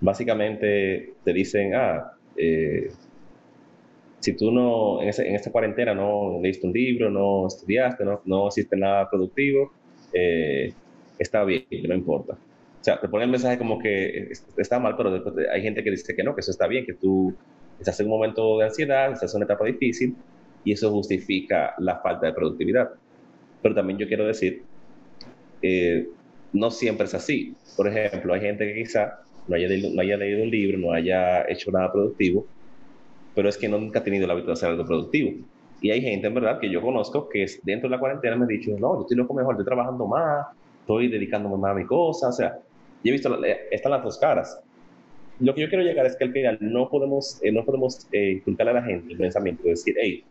básicamente 0.00 1.12
te 1.24 1.32
dicen, 1.32 1.74
ah, 1.74 2.12
si 4.22 4.36
tú 4.36 4.52
no, 4.52 5.02
en, 5.02 5.08
esta 5.08 5.50
cuarentena 5.50 5.94
no 5.94 6.38
leíste 6.40 6.66
un 6.66 6.72
libro, 6.72 7.10
no 7.10 7.48
estudiaste, 7.48 8.04
no, 8.04 8.22
no 8.24 8.48
hiciste 8.48 8.76
nada 8.76 9.10
productivo, 9.10 9.72
eh, 10.12 10.72
está 11.18 11.42
bien, 11.44 11.64
no 11.88 11.94
importa. 11.94 12.34
O 12.34 12.84
sea, 12.84 13.00
te 13.00 13.08
ponen 13.08 13.26
el 13.26 13.32
mensaje 13.32 13.58
como 13.58 13.80
que 13.80 14.30
está 14.56 14.78
mal, 14.78 14.96
pero 14.96 15.10
después 15.12 15.34
hay 15.52 15.62
gente 15.62 15.82
que 15.82 15.90
dice 15.90 16.14
que 16.14 16.22
no, 16.22 16.36
que 16.36 16.40
eso 16.40 16.52
está 16.52 16.68
bien, 16.68 16.86
que 16.86 16.94
tú 16.94 17.34
estás 17.80 17.98
en 17.98 18.06
un 18.06 18.12
momento 18.12 18.58
de 18.58 18.66
ansiedad, 18.66 19.10
estás 19.12 19.34
en 19.34 19.38
una 19.38 19.46
etapa 19.46 19.64
difícil 19.64 20.14
y 20.64 20.72
eso 20.72 20.92
justifica 20.92 21.74
la 21.78 21.98
falta 21.98 22.26
de 22.26 22.32
productividad. 22.32 22.90
Pero 23.60 23.74
también 23.74 23.98
yo 23.98 24.06
quiero 24.06 24.24
decir, 24.24 24.62
eh, 25.62 26.08
no 26.52 26.70
siempre 26.70 27.06
es 27.06 27.14
así. 27.14 27.54
Por 27.76 27.88
ejemplo, 27.88 28.34
hay 28.34 28.40
gente 28.40 28.66
que 28.66 28.82
quizá 28.82 29.20
no 29.48 29.56
haya, 29.56 29.68
no 29.68 30.00
haya 30.00 30.16
leído 30.16 30.42
un 30.42 30.50
libro, 30.50 30.78
no 30.78 30.92
haya 30.92 31.48
hecho 31.48 31.70
nada 31.70 31.90
productivo, 31.90 32.46
pero 33.34 33.48
es 33.48 33.56
que 33.56 33.68
nunca 33.68 34.00
ha 34.00 34.04
tenido 34.04 34.24
el 34.24 34.30
hábito 34.30 34.48
de 34.48 34.52
hacer 34.52 34.70
algo 34.70 34.84
productivo. 34.84 35.32
Y 35.80 35.90
hay 35.90 36.00
gente, 36.00 36.28
en 36.28 36.34
verdad, 36.34 36.60
que 36.60 36.70
yo 36.70 36.80
conozco 36.80 37.28
que 37.28 37.46
dentro 37.64 37.88
de 37.88 37.96
la 37.96 38.00
cuarentena 38.00 38.36
me 38.36 38.44
ha 38.44 38.48
dicho, 38.48 38.70
no, 38.78 38.94
yo 38.96 39.00
estoy 39.02 39.16
loco 39.16 39.34
mejor, 39.34 39.54
estoy 39.54 39.66
trabajando 39.66 40.06
más, 40.06 40.46
estoy 40.80 41.08
dedicándome 41.08 41.56
más 41.56 41.72
a 41.72 41.74
mi 41.74 41.86
cosa, 41.86 42.28
o 42.28 42.32
sea, 42.32 42.58
yo 43.02 43.08
he 43.08 43.12
visto, 43.12 43.36
están 43.70 43.92
las 43.92 44.04
dos 44.04 44.18
caras. 44.18 44.60
Lo 45.40 45.54
que 45.54 45.62
yo 45.62 45.68
quiero 45.68 45.82
llegar 45.82 46.06
es 46.06 46.14
que 46.14 46.24
al 46.24 46.32
final 46.32 46.58
no 46.60 46.88
podemos, 46.88 47.40
eh, 47.42 47.50
no 47.50 47.64
podemos 47.64 48.06
eh, 48.12 48.42
a 48.46 48.64
la 48.64 48.82
gente 48.82 49.12
el 49.12 49.18
pensamiento 49.18 49.64
de 49.64 49.70
decir, 49.70 49.96
hey, 50.00 50.22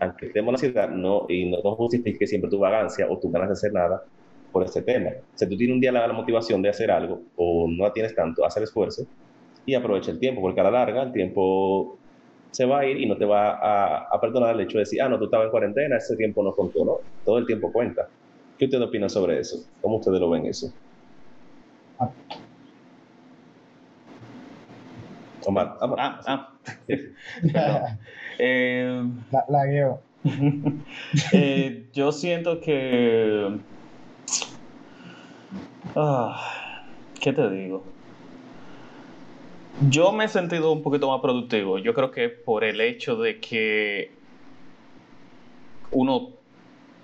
aunque 0.00 0.32
en 0.34 0.46
la 0.46 0.58
ciudad, 0.58 0.88
no, 0.88 1.26
y 1.28 1.48
no, 1.50 1.58
no 1.62 1.76
justifique 1.76 2.26
siempre 2.26 2.50
tu 2.50 2.58
vagancia 2.58 3.06
o 3.08 3.18
tu 3.18 3.30
ganas 3.30 3.50
de 3.50 3.52
hacer 3.52 3.72
nada 3.72 4.02
por 4.52 4.64
este 4.64 4.82
tema. 4.82 5.10
O 5.10 5.38
sea, 5.38 5.48
tú 5.48 5.56
tienes 5.56 5.74
un 5.74 5.80
día 5.80 5.92
la, 5.92 6.06
la 6.06 6.12
motivación 6.12 6.62
de 6.62 6.68
hacer 6.68 6.90
algo 6.90 7.22
o 7.36 7.66
no 7.68 7.84
la 7.84 7.92
tienes 7.92 8.14
tanto, 8.14 8.44
haz 8.44 8.56
el 8.56 8.64
esfuerzo 8.64 9.06
y 9.66 9.74
aprovecha 9.74 10.10
el 10.10 10.18
tiempo, 10.18 10.40
porque 10.40 10.60
a 10.60 10.64
la 10.64 10.70
larga 10.70 11.02
el 11.02 11.12
tiempo 11.12 11.98
se 12.50 12.64
va 12.64 12.80
a 12.80 12.86
ir 12.86 13.00
y 13.00 13.06
no 13.06 13.16
te 13.16 13.24
va 13.24 14.06
a, 14.10 14.20
perdonar 14.20 14.54
el 14.54 14.62
hecho 14.62 14.78
de 14.78 14.84
decir, 14.84 15.00
ah, 15.02 15.08
no, 15.08 15.18
tú 15.18 15.24
estabas 15.24 15.46
en 15.46 15.50
cuarentena, 15.50 15.96
ese 15.96 16.16
tiempo 16.16 16.42
no 16.42 16.52
contó, 16.52 16.84
¿no? 16.84 16.98
Todo 17.24 17.38
el 17.38 17.46
tiempo 17.46 17.72
cuenta. 17.72 18.08
¿Qué 18.58 18.64
usted 18.64 18.82
opina 18.82 19.08
sobre 19.08 19.38
eso? 19.38 19.64
¿Cómo 19.80 19.96
ustedes 19.96 20.20
lo 20.20 20.30
ven 20.30 20.46
eso? 20.46 20.72
Omar, 25.46 25.76
Ah, 25.80 26.20
ah. 26.26 26.52
eh, 28.38 29.02
la, 29.30 29.44
la 29.48 29.98
eh, 31.32 31.86
yo 31.94 32.12
siento 32.12 32.60
que... 32.60 33.58
Ah, 35.96 36.84
¿Qué 37.20 37.32
te 37.32 37.48
digo? 37.50 37.84
Yo 39.88 40.12
me 40.12 40.24
he 40.24 40.28
sentido 40.28 40.72
un 40.72 40.82
poquito 40.82 41.10
más 41.10 41.20
productivo. 41.20 41.78
Yo 41.78 41.94
creo 41.94 42.10
que 42.10 42.28
por 42.28 42.64
el 42.64 42.80
hecho 42.80 43.16
de 43.16 43.40
que 43.40 44.12
uno 45.90 46.30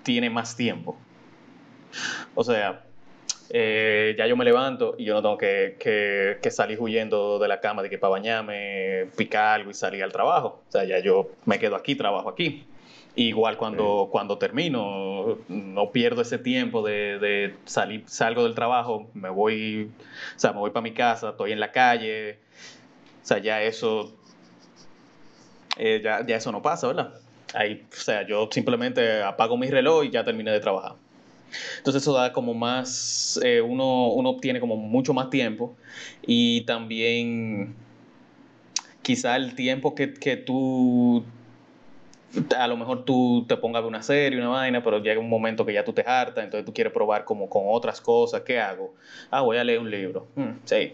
tiene 0.03 0.29
más 0.29 0.55
tiempo. 0.55 0.97
O 2.35 2.43
sea, 2.43 2.83
eh, 3.49 4.15
ya 4.17 4.27
yo 4.27 4.35
me 4.35 4.45
levanto 4.45 4.95
y 4.97 5.05
yo 5.05 5.13
no 5.13 5.21
tengo 5.21 5.37
que, 5.37 6.39
salir 6.51 6.79
huyendo 6.79 7.39
de 7.39 7.47
la 7.47 7.59
cama 7.59 7.81
de 7.81 7.89
que 7.89 7.97
para 7.97 8.11
bañarme, 8.11 9.07
picar 9.15 9.59
algo 9.59 9.71
y 9.71 9.73
salir 9.73 10.03
al 10.03 10.11
trabajo. 10.11 10.61
O 10.67 10.71
sea, 10.71 10.83
ya 10.83 10.99
yo 10.99 11.31
me 11.45 11.59
quedo 11.59 11.75
aquí, 11.75 11.95
trabajo 11.95 12.29
aquí. 12.29 12.65
Igual 13.19 13.57
cuando, 13.57 14.09
cuando 14.11 14.37
termino, 14.37 15.39
no 15.47 15.91
pierdo 15.91 16.21
ese 16.21 16.37
tiempo 16.37 16.85
de, 16.85 17.17
de, 17.17 17.55
salir, 17.65 18.03
salgo 18.05 18.43
del 18.43 18.53
trabajo, 18.53 19.09
me 19.15 19.31
voy, 19.31 19.89
o 20.35 20.39
sea, 20.39 20.53
me 20.53 20.59
voy 20.59 20.69
para 20.69 20.83
mi 20.83 20.91
casa, 20.91 21.31
estoy 21.31 21.51
en 21.51 21.59
la 21.59 21.71
calle, 21.71 22.37
o 23.23 23.25
sea, 23.25 23.39
ya 23.39 23.63
eso, 23.63 24.15
eh, 25.79 25.99
ya, 26.03 26.23
ya, 26.27 26.35
eso 26.35 26.51
no 26.51 26.61
pasa, 26.61 26.85
¿verdad? 26.85 27.15
Ahí, 27.55 27.83
o 27.91 27.95
sea, 27.95 28.21
yo 28.27 28.49
simplemente 28.51 29.23
apago 29.23 29.57
mi 29.57 29.71
reloj 29.71 30.05
y 30.05 30.11
ya 30.11 30.23
terminé 30.23 30.51
de 30.51 30.59
trabajar. 30.59 30.93
Entonces 31.79 32.03
eso 32.03 32.13
da 32.13 32.31
como 32.33 32.53
más, 32.53 33.39
eh, 33.43 33.61
uno, 33.61 34.09
uno 34.09 34.37
tiene 34.37 34.59
como 34.59 34.75
mucho 34.75 35.15
más 35.15 35.31
tiempo 35.31 35.75
y 36.21 36.61
también 36.65 37.73
quizá 39.01 39.37
el 39.37 39.55
tiempo 39.55 39.95
que, 39.95 40.13
que 40.13 40.37
tú 40.37 41.23
a 42.57 42.67
lo 42.67 42.77
mejor 42.77 43.05
tú 43.05 43.45
te 43.47 43.57
pongas 43.57 43.79
a 43.79 43.81
ver 43.81 43.89
una 43.89 44.03
serie, 44.03 44.39
una 44.39 44.49
vaina, 44.49 44.83
pero 44.83 44.99
llega 44.99 45.19
un 45.19 45.29
momento 45.29 45.65
que 45.65 45.73
ya 45.73 45.83
tú 45.83 45.93
te 45.93 46.03
hartas, 46.05 46.43
entonces 46.43 46.65
tú 46.65 46.73
quieres 46.73 46.93
probar 46.93 47.25
como 47.25 47.49
con 47.49 47.63
otras 47.67 48.01
cosas. 48.01 48.41
¿Qué 48.41 48.59
hago? 48.59 48.93
Ah, 49.31 49.41
voy 49.41 49.57
a 49.57 49.63
leer 49.63 49.79
un 49.79 49.89
libro. 49.89 50.27
Hmm, 50.35 50.51
sí. 50.65 50.93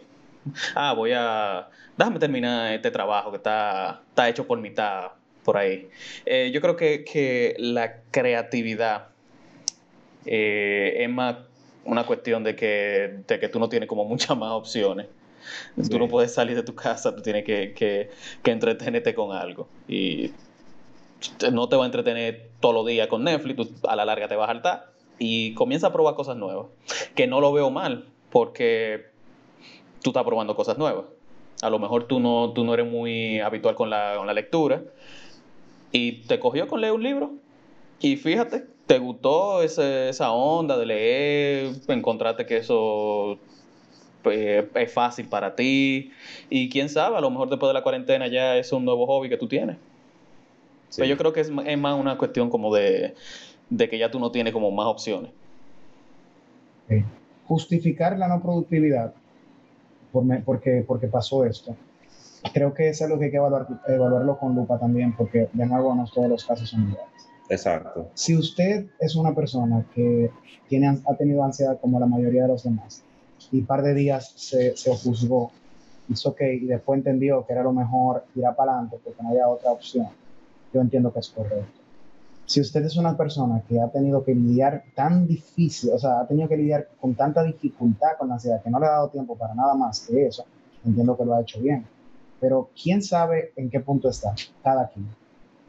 Ah, 0.76 0.94
voy 0.94 1.12
a... 1.16 1.70
Déjame 1.98 2.20
terminar 2.20 2.74
este 2.74 2.92
trabajo 2.92 3.32
que 3.32 3.38
está, 3.38 4.02
está 4.10 4.30
hecho 4.30 4.46
por 4.46 4.60
mitad 4.60 5.12
por 5.44 5.58
ahí. 5.58 5.90
Eh, 6.26 6.52
yo 6.54 6.62
creo 6.62 6.76
que, 6.76 7.04
que 7.04 7.56
la 7.60 8.02
creatividad 8.12 9.08
eh, 10.26 10.96
es 11.00 11.10
más 11.10 11.38
una 11.86 12.06
cuestión 12.06 12.44
de 12.44 12.56
que, 12.56 13.20
de 13.28 13.40
que 13.40 13.50
tú 13.50 13.60
no 13.60 13.70
tienes 13.70 13.88
como 13.88 14.06
muchas 14.06 14.38
más 14.38 14.52
opciones. 14.52 15.08
Tú 15.90 16.00
no 16.00 16.08
puedes 16.08 16.34
salir 16.34 16.56
de 16.56 16.64
tu 16.64 16.74
casa, 16.74 17.14
tú 17.14 17.22
tienes 17.22 17.44
que, 17.44 17.74
que, 17.74 18.10
que 18.42 18.52
entretenerte 18.52 19.14
con 19.14 19.36
algo. 19.36 19.68
Y 19.90 20.32
no 21.52 21.70
te 21.70 21.76
va 21.76 21.84
a 21.84 21.86
entretener 21.86 22.50
todos 22.60 22.76
los 22.76 22.86
días 22.86 23.08
con 23.08 23.24
Netflix, 23.24 23.58
tú 23.58 23.88
a 23.88 23.96
la 23.96 24.06
larga 24.06 24.28
te 24.28 24.36
vas 24.36 24.48
a 24.48 24.52
hartar 24.52 24.94
y 25.20 25.54
comienza 25.54 25.88
a 25.88 25.94
probar 25.94 26.16
cosas 26.16 26.38
nuevas. 26.38 26.68
Que 27.16 27.28
no 27.28 27.42
lo 27.42 27.54
veo 27.54 27.70
mal, 27.70 28.06
porque 28.32 29.06
tú 30.02 30.10
estás 30.10 30.24
probando 30.24 30.56
cosas 30.56 30.78
nuevas. 30.78 31.06
A 31.62 31.70
lo 31.70 31.80
mejor 31.80 32.06
tú 32.08 32.20
no, 32.20 32.52
tú 32.54 32.66
no 32.66 32.74
eres 32.74 32.90
muy 32.90 33.40
habitual 33.40 33.76
con 33.76 33.90
la, 33.90 34.16
con 34.18 34.28
la 34.28 34.34
lectura 34.34 34.84
y 35.92 36.24
te 36.24 36.40
cogió 36.40 36.68
con 36.68 36.82
leer 36.82 36.94
un 36.94 37.04
libro 37.04 37.32
y 38.02 38.18
fíjate, 38.18 38.66
te 38.86 39.00
gustó 39.00 39.64
esa 39.64 40.32
onda 40.32 40.78
de 40.78 40.86
leer, 40.86 41.72
encontraste 41.88 42.46
que 42.46 42.58
eso 42.58 43.38
pues, 44.24 44.66
es 44.76 44.94
fácil 44.94 45.30
para 45.30 45.56
ti 45.56 46.12
y 46.50 46.70
quién 46.70 46.90
sabe, 46.90 47.16
a 47.16 47.22
lo 47.22 47.30
mejor 47.30 47.50
después 47.50 47.70
de 47.70 47.76
la 47.76 47.84
cuarentena 47.84 48.28
ya 48.28 48.58
es 48.58 48.74
un 48.74 48.84
nuevo 48.84 49.06
hobby 49.06 49.30
que 49.30 49.38
tú 49.38 49.48
tienes. 49.48 49.78
Pero 50.96 51.08
yo 51.08 51.18
creo 51.18 51.34
que 51.34 51.42
es, 51.42 51.50
más 51.52 52.00
una 52.00 52.18
cuestión 52.18 52.50
como 52.50 52.74
de, 52.74 53.16
que 53.78 53.98
ya 53.98 54.12
tú 54.12 54.20
no 54.20 54.32
tienes 54.32 54.54
como 54.54 54.72
más 54.72 54.88
opciones. 54.88 55.32
Justificar 57.46 58.18
la 58.18 58.28
no 58.28 58.42
productividad 58.42 59.14
por 60.12 60.24
porque, 60.44 60.84
porque 60.86 61.08
pasó 61.08 61.44
esto. 61.46 61.76
Creo 62.54 62.74
que 62.74 62.90
eso 62.90 63.06
es 63.06 63.10
lo 63.10 63.18
que 63.18 63.26
hay 63.26 63.32
que 63.32 63.38
evaluar, 63.38 63.68
evaluarlo 63.88 64.38
con 64.38 64.56
lupa 64.56 64.78
también, 64.78 65.14
porque 65.16 65.50
de 65.52 65.66
nuevo 65.66 65.96
no 65.96 66.06
todos 66.14 66.30
los 66.30 66.46
casos 66.46 66.70
son 66.70 66.90
iguales. 66.90 67.10
Exacto. 67.50 68.10
Si 68.14 68.36
usted 68.36 68.88
es 69.00 69.16
una 69.16 69.34
persona 69.34 69.86
que 69.94 70.30
tiene, 70.68 70.88
ha 70.88 71.16
tenido 71.16 71.44
ansiedad 71.44 71.80
como 71.80 72.00
la 72.00 72.06
mayoría 72.06 72.44
de 72.44 72.50
los 72.50 72.64
demás, 72.64 73.04
y 73.52 73.60
un 73.60 73.66
par 73.66 73.82
de 73.82 73.94
días 73.94 74.34
se, 74.36 74.76
se 74.76 74.96
juzgó, 74.96 75.52
hizo 76.10 76.36
que 76.36 76.54
y 76.56 76.66
después 76.66 76.98
entendió 76.98 77.46
que 77.46 77.54
era 77.54 77.64
lo 77.64 77.72
mejor 77.72 78.26
tirar 78.34 78.56
para 78.56 78.74
adelante 78.74 78.98
porque 79.04 79.22
no 79.24 79.30
había 79.30 79.48
otra 79.48 79.72
opción, 79.72 80.08
yo 80.74 80.82
entiendo 80.82 81.14
que 81.14 81.20
es 81.20 81.30
correcto. 81.30 81.84
Si 82.46 82.60
usted 82.60 82.84
es 82.84 82.98
una 82.98 83.16
persona 83.16 83.64
que 83.68 83.80
ha 83.80 83.88
tenido 83.88 84.24
que 84.24 84.36
lidiar 84.36 84.84
tan 84.96 85.26
difícil, 85.26 85.92
o 85.94 86.00
sea, 86.00 86.20
ha 86.20 86.28
tenido 86.28 86.50
que 86.50 86.58
lidiar 86.58 86.90
con 87.00 87.16
tanta 87.16 87.42
dificultad 87.44 88.18
con 88.20 88.28
la 88.28 88.36
ansiedad 88.36 88.62
que 88.62 88.70
no 88.70 88.80
le 88.80 88.88
ha 88.88 88.92
dado 88.92 89.10
tiempo 89.10 89.38
para 89.38 89.56
nada 89.56 89.76
más 89.76 90.02
que 90.02 90.26
eso, 90.26 90.46
entiendo 90.86 91.16
que 91.16 91.26
lo 91.26 91.36
ha 91.36 91.42
hecho 91.42 91.62
bien. 91.62 91.86
Pero 92.42 92.70
quién 92.82 93.02
sabe 93.02 93.54
en 93.56 93.70
qué 93.70 93.80
punto 93.80 94.10
está 94.10 94.36
cada 94.62 94.90
quien. 94.90 95.08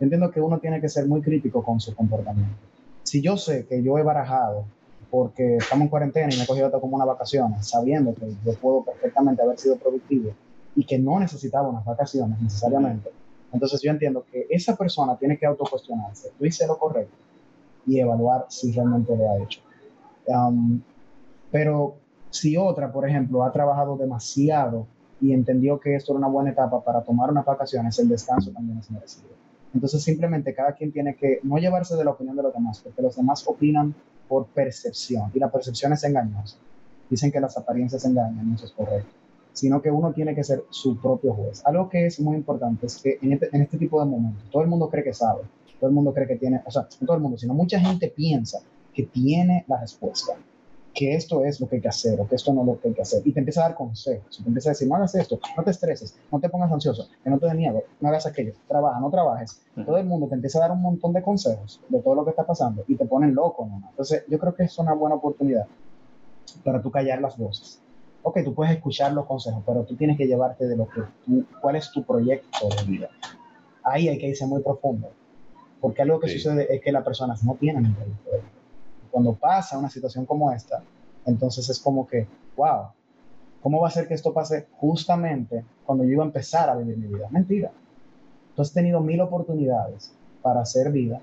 entiendo 0.01 0.31
que 0.31 0.41
uno 0.41 0.59
tiene 0.59 0.81
que 0.81 0.89
ser 0.89 1.07
muy 1.07 1.23
crítico 1.23 1.63
con 1.63 1.79
su 1.81 1.95
comportamiento. 1.95 2.57
Si 3.05 3.23
yo 3.23 3.37
sé 3.37 3.67
que 3.67 3.83
yo 3.83 3.97
he 3.97 4.03
barajado 4.03 4.65
porque 5.11 5.59
estamos 5.59 5.85
en 5.85 5.91
cuarentena 5.91 6.35
y 6.35 6.37
me 6.37 6.43
he 6.43 6.47
cogido 6.47 6.73
como 6.81 6.97
unas 6.97 7.07
vacaciones, 7.07 7.69
sabiendo 7.69 8.13
que 8.15 8.35
yo 8.45 8.53
puedo 8.55 8.83
perfectamente 8.83 9.43
haber 9.43 9.57
sido 9.59 9.77
productivo 9.77 10.33
y 10.75 10.85
que 10.85 10.99
no 10.99 11.21
necesitaba 11.21 11.69
unas 11.69 11.85
vacaciones 11.85 12.41
necesariamente, 12.41 13.11
entonces 13.55 13.81
yo 13.81 13.91
entiendo 13.93 14.25
que 14.31 14.47
esa 14.51 14.75
persona 14.77 15.17
tiene 15.17 15.39
que 15.39 15.47
autocuestionarse, 15.47 16.33
tú 16.37 16.45
hice 16.45 16.67
lo 16.67 16.77
correcto 16.77 17.15
y 17.87 18.01
evaluar 18.01 18.47
si 18.49 18.73
realmente 18.73 19.17
lo 19.17 19.31
ha 19.31 19.39
hecho. 19.39 19.61
Um, 20.27 20.81
pero 21.53 21.95
si 22.31 22.57
otra, 22.57 22.93
por 22.93 23.09
ejemplo, 23.09 23.45
ha 23.45 23.53
trabajado 23.53 23.97
demasiado 23.97 24.87
y 25.21 25.33
entendió 25.33 25.79
que 25.79 25.95
esto 25.95 26.13
era 26.13 26.19
una 26.19 26.27
buena 26.27 26.51
etapa 26.51 26.83
para 26.83 27.03
tomar 27.03 27.31
unas 27.31 27.45
vacaciones, 27.45 27.97
el 28.01 28.09
descanso 28.09 28.51
también 28.51 28.79
es 28.79 28.91
merecido. 28.91 29.29
Entonces 29.73 30.03
simplemente 30.03 30.53
cada 30.53 30.73
quien 30.73 30.91
tiene 30.91 31.15
que 31.15 31.39
no 31.45 31.57
llevarse 31.59 31.97
de 31.97 32.05
la 32.05 32.11
opinión 32.11 32.37
de 32.37 32.43
los 32.43 32.53
demás, 32.53 32.81
porque 32.83 33.03
los 33.03 33.15
demás 33.15 33.45
opinan 33.47 33.95
por 34.29 34.47
percepción 34.47 35.31
y 35.33 35.39
la 35.39 35.51
percepción 35.51 35.93
es 35.93 36.03
engañosa. 36.03 36.57
Dicen 37.09 37.31
que 37.31 37.41
las 37.41 37.57
apariencias 37.57 38.05
engañan, 38.05 38.53
eso 38.53 38.67
es 38.67 38.73
correcto 38.73 39.24
sino 39.55 39.81
que 39.81 39.91
uno 39.91 40.13
tiene 40.13 40.35
que 40.35 40.45
ser 40.45 40.65
su 40.69 41.01
propio 41.01 41.33
juez. 41.33 41.63
Algo 41.65 41.89
que 41.89 42.07
es 42.07 42.21
muy 42.21 42.37
importante 42.37 42.87
es 42.87 43.01
que 43.01 43.19
en 43.23 43.33
este, 43.33 43.49
en 43.53 43.63
este 43.63 43.79
tipo 43.79 44.01
de 44.01 44.11
momentos 44.11 44.43
todo 44.51 44.63
el 44.63 44.69
mundo 44.69 44.91
cree 44.91 45.05
que 45.05 45.15
sabe, 45.15 45.43
todo 45.79 45.89
el 45.89 45.95
mundo 45.95 46.13
cree 46.13 46.27
que 46.27 46.37
tiene, 46.37 46.61
o 46.67 46.71
sea, 46.71 46.87
no 47.01 47.07
todo 47.07 47.17
el 47.17 47.23
mundo, 47.23 47.39
sino 47.39 47.55
mucha 47.55 47.79
gente 47.79 48.09
piensa 48.09 48.59
que 48.93 49.05
tiene 49.05 49.65
la 49.69 49.81
respuesta, 49.81 50.33
que 50.93 51.15
esto 51.15 51.45
es 51.45 51.61
lo 51.61 51.69
que 51.69 51.77
hay 51.77 51.83
que 51.83 51.89
hacer 51.89 52.21
o 52.21 52.29
que 52.29 52.35
esto 52.35 52.53
no 52.53 52.63
es 52.63 52.67
lo 52.67 52.81
que 52.81 52.89
hay 52.89 52.95
que 52.95 53.03
hacer. 53.03 53.23
Y 53.25 53.33
te 53.33 53.39
empieza 53.39 53.61
a 53.61 53.69
dar 53.69 53.77
consejos, 53.77 54.41
te 54.43 54.49
empieza 54.49 54.71
a 54.71 54.73
decir, 54.73 54.89
no 54.89 54.97
hagas 54.97 55.15
esto, 55.15 55.39
no 55.57 55.63
te 55.63 55.71
estreses, 55.71 56.17
no 56.33 56.41
te 56.41 56.49
pongas 56.49 56.73
ansioso, 56.73 57.09
que 57.23 57.31
no 57.31 57.39
te 57.39 57.47
dé 57.47 57.55
miedo, 57.55 57.83
no 58.01 58.09
hagas 58.09 58.27
aquello, 58.27 58.55
trabaja, 58.67 58.99
no 58.99 59.11
trabajes. 59.11 59.61
Todo 59.87 59.99
el 59.99 60.07
mundo 60.07 60.27
te 60.27 60.35
empieza 60.35 60.59
a 60.59 60.63
dar 60.63 60.73
un 60.73 60.83
montón 60.83 61.13
de 61.13 61.23
consejos 61.23 61.81
de 61.89 62.01
todo 62.01 62.17
lo 62.17 62.25
que 62.25 62.31
está 62.31 62.45
pasando 62.45 62.85
y 62.89 62.97
te 62.97 63.07
ponen 63.07 63.35
loco. 63.35 63.67
¿no? 63.67 63.83
Entonces, 63.89 64.25
yo 64.29 64.39
creo 64.39 64.55
que 64.55 64.65
es 64.65 64.79
una 64.79 64.95
buena 64.95 65.15
oportunidad 65.17 65.67
para 66.65 66.83
tú 66.83 66.91
callar 66.91 67.21
las 67.21 67.37
voces 67.37 67.81
ok, 68.25 68.39
tú 68.43 68.55
puedes 68.55 68.75
escuchar 68.75 69.13
los 69.13 69.27
consejos, 69.27 69.63
pero 69.67 69.85
tú 69.85 69.97
tienes 69.97 70.17
que 70.17 70.27
llevarte 70.27 70.67
de 70.67 70.77
lo 70.77 70.89
que 70.89 71.03
tú, 71.25 71.45
cuál 71.61 71.77
es 71.77 71.93
tu 71.93 72.03
proyecto 72.03 72.69
de 72.69 72.85
vida. 72.85 73.11
Ahí 73.83 74.09
hay 74.09 74.19
que 74.19 74.29
irse 74.29 74.47
muy 74.47 74.63
profundo, 74.63 75.11
porque 75.81 76.03
algo 76.03 76.19
que 76.19 76.29
sucede 76.29 76.75
es 76.75 76.81
que 76.81 76.91
las 76.91 77.05
personas 77.05 77.45
no 77.45 77.55
tienen 77.55 77.85
un 77.85 77.95
proyecto 77.95 78.31
de 78.31 78.37
vida. 78.39 78.49
Cuando 79.11 79.35
pasa 79.35 79.79
una 79.79 79.91
situación 79.91 80.25
como 80.25 80.51
esta, 80.51 80.83
entonces 81.27 81.69
es 81.69 81.79
como 81.79 82.07
que, 82.07 82.27
wow, 82.57 82.89
¿cómo 83.63 83.83
va 83.83 83.89
a 83.89 83.91
ser 83.91 84.09
que 84.09 84.15
esto 84.15 84.33
pase 84.33 84.67
justamente 84.79 85.63
cuando 85.85 86.05
yo 86.05 86.13
iba 86.13 86.25
a 86.25 86.27
empezar 86.27 86.71
a 86.71 86.77
vivir 86.77 86.97
mi 86.97 87.09
vida? 87.09 87.29
Mentira. 87.31 87.71
Tú 88.57 88.63
has 88.63 88.73
tenido 88.73 89.01
mil 89.01 89.21
oportunidades 89.21 90.15
para 90.41 90.63
hacer 90.63 90.91
vida 90.91 91.21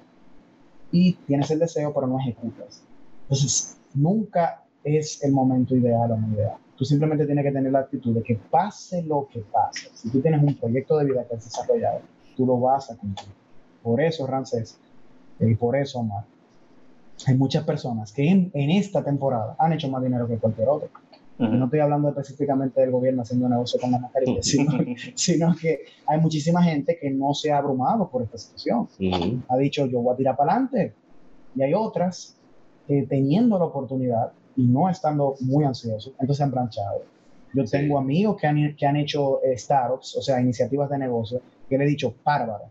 y 0.92 1.14
tienes 1.14 1.50
el 1.50 1.60
deseo, 1.60 1.94
pero 1.94 2.06
no 2.06 2.20
ejecutas. 2.20 2.84
Entonces, 3.24 3.78
nunca 3.96 4.64
es 4.84 5.24
el 5.24 5.32
momento 5.32 5.76
ideal 5.76 6.12
o 6.12 6.18
no 6.18 6.36
ideal. 6.36 6.58
Tú 6.82 6.86
simplemente 6.86 7.28
tienes 7.28 7.46
que 7.46 7.52
tener 7.52 7.72
la 7.72 7.82
actitud 7.82 8.12
de 8.12 8.24
que 8.24 8.39
pase 8.50 9.04
lo 9.04 9.28
que 9.32 9.41
pase. 9.41 9.89
Si 9.94 10.10
tú 10.10 10.20
tienes 10.20 10.41
un 10.41 10.56
proyecto 10.56 10.98
de 10.98 11.06
vida 11.06 11.24
que 11.28 11.36
has 11.36 11.44
desarrollado, 11.44 12.00
tú 12.36 12.44
lo 12.44 12.60
vas 12.60 12.89
a 12.89 12.98
cumplir. 12.98 13.30
Por 13.84 14.02
eso, 14.02 14.26
Rancés, 14.26 14.80
y 15.39 15.54
por 15.54 15.76
eso, 15.76 16.00
Omar, 16.00 16.24
hay 17.28 17.36
muchas 17.36 17.65
personas 17.65 18.12
que 18.12 18.28
en, 18.28 18.52
esta 18.72 19.04
temporada 19.04 19.56
han 19.60 19.74
hecho 19.74 19.91
más 19.91 20.02
dinero 20.02 20.28
que 20.28 20.39
cualquier 20.39 20.70
otro. 20.70 20.89
No 21.38 21.65
estoy 21.65 21.82
hablando 21.82 22.10
específicamente 22.10 22.82
del 22.82 22.89
gobierno 22.89 23.22
haciendo 23.22 23.48
negocio 23.48 23.80
con 23.80 23.91
las 23.91 24.02
mascarillas, 24.02 24.44
sino, 25.13 25.56
que 25.56 25.82
hay 26.08 26.20
muchísima 26.20 26.63
gente 26.63 26.98
que 27.00 27.12
no 27.12 27.36
se 27.36 27.52
ha 27.52 27.60
abrumado 27.60 28.10
por 28.10 28.24
esta 28.24 28.39
situación. 28.39 28.88
Ha 29.50 29.58
dicho, 29.58 29.86
yo 29.86 30.02
voy 30.02 30.15
a 30.15 30.17
tirar 30.17 30.36
para 30.36 30.54
adelante. 30.54 30.96
Y 31.56 31.62
hay 31.62 31.76
otras 31.76 32.38
que 32.88 33.04
teniendo 33.04 33.60
la 33.60 33.65
oportunidad 33.65 34.32
y 34.56 34.64
no 34.64 34.90
estando 34.90 35.36
muy 35.42 35.64
ansioso, 35.64 36.12
entonces 36.20 36.42
han 36.42 36.52
branchado. 36.52 37.04
Yo 37.54 37.66
tengo 37.66 37.98
amigos 37.98 38.38
que 38.40 38.48
han, 38.48 38.76
que 38.76 38.86
han 38.86 38.96
hecho 38.96 39.44
eh, 39.44 39.58
startups, 39.58 40.16
o 40.18 40.22
sea, 40.22 40.40
iniciativas 40.40 40.90
de 40.90 40.98
negocio, 40.98 41.42
que 41.68 41.78
le 41.78 41.84
he 41.84 41.88
dicho, 41.88 42.16
bárbaro, 42.24 42.66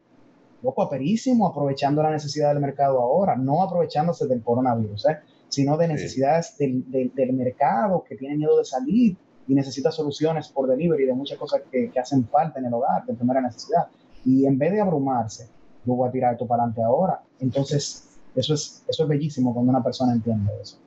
loco, 0.63 0.83
aperísimo, 0.83 1.47
aprovechando 1.47 2.03
la 2.03 2.11
necesidad 2.11 2.53
del 2.53 2.61
mercado 2.61 2.99
ahora, 3.01 3.37
no 3.37 3.63
aprovechándose 3.63 4.27
del 4.27 4.43
coronavirus, 4.43 5.07
¿eh? 5.07 5.19
sino 5.49 5.77
de 5.77 5.89
necesidades 5.89 6.57
del, 6.59 6.85
del, 6.89 7.33
mercado 7.33 8.05
que 8.09 8.17
tiene 8.17 8.37
miedo 8.37 8.57
de 8.59 8.65
salir 8.65 9.17
y 9.49 9.55
necesita 9.55 9.91
soluciones 9.91 10.49
por 10.49 10.69
delivery 10.69 11.07
de 11.07 11.13
muchas 11.13 11.39
cosas 11.39 11.63
que, 11.71 11.91
que 11.91 12.01
hacen 12.01 12.27
falta 12.29 12.61
en 12.61 12.67
el 12.67 12.75
hogar 12.75 13.05
de 13.05 13.15
primera 13.15 13.41
necesidad. 13.41 13.89
Y 14.25 14.47
en 14.47 14.59
vez 14.59 14.73
de 14.73 14.81
abrumarse, 14.81 15.49
yo 15.85 15.95
voy 15.95 16.09
a 16.09 16.13
tirar 16.13 16.35
esto 16.35 16.47
para 16.47 16.63
adelante 16.63 16.83
ahora. 16.83 17.21
Entonces, 17.41 18.07
eso 18.35 18.55
es, 18.55 18.85
eso 18.87 19.03
es 19.03 19.09
bellísimo 19.09 19.53
cuando 19.53 19.71
una 19.71 19.83
persona 19.83 20.13
entiende 20.13 20.53
eso. 20.61 20.79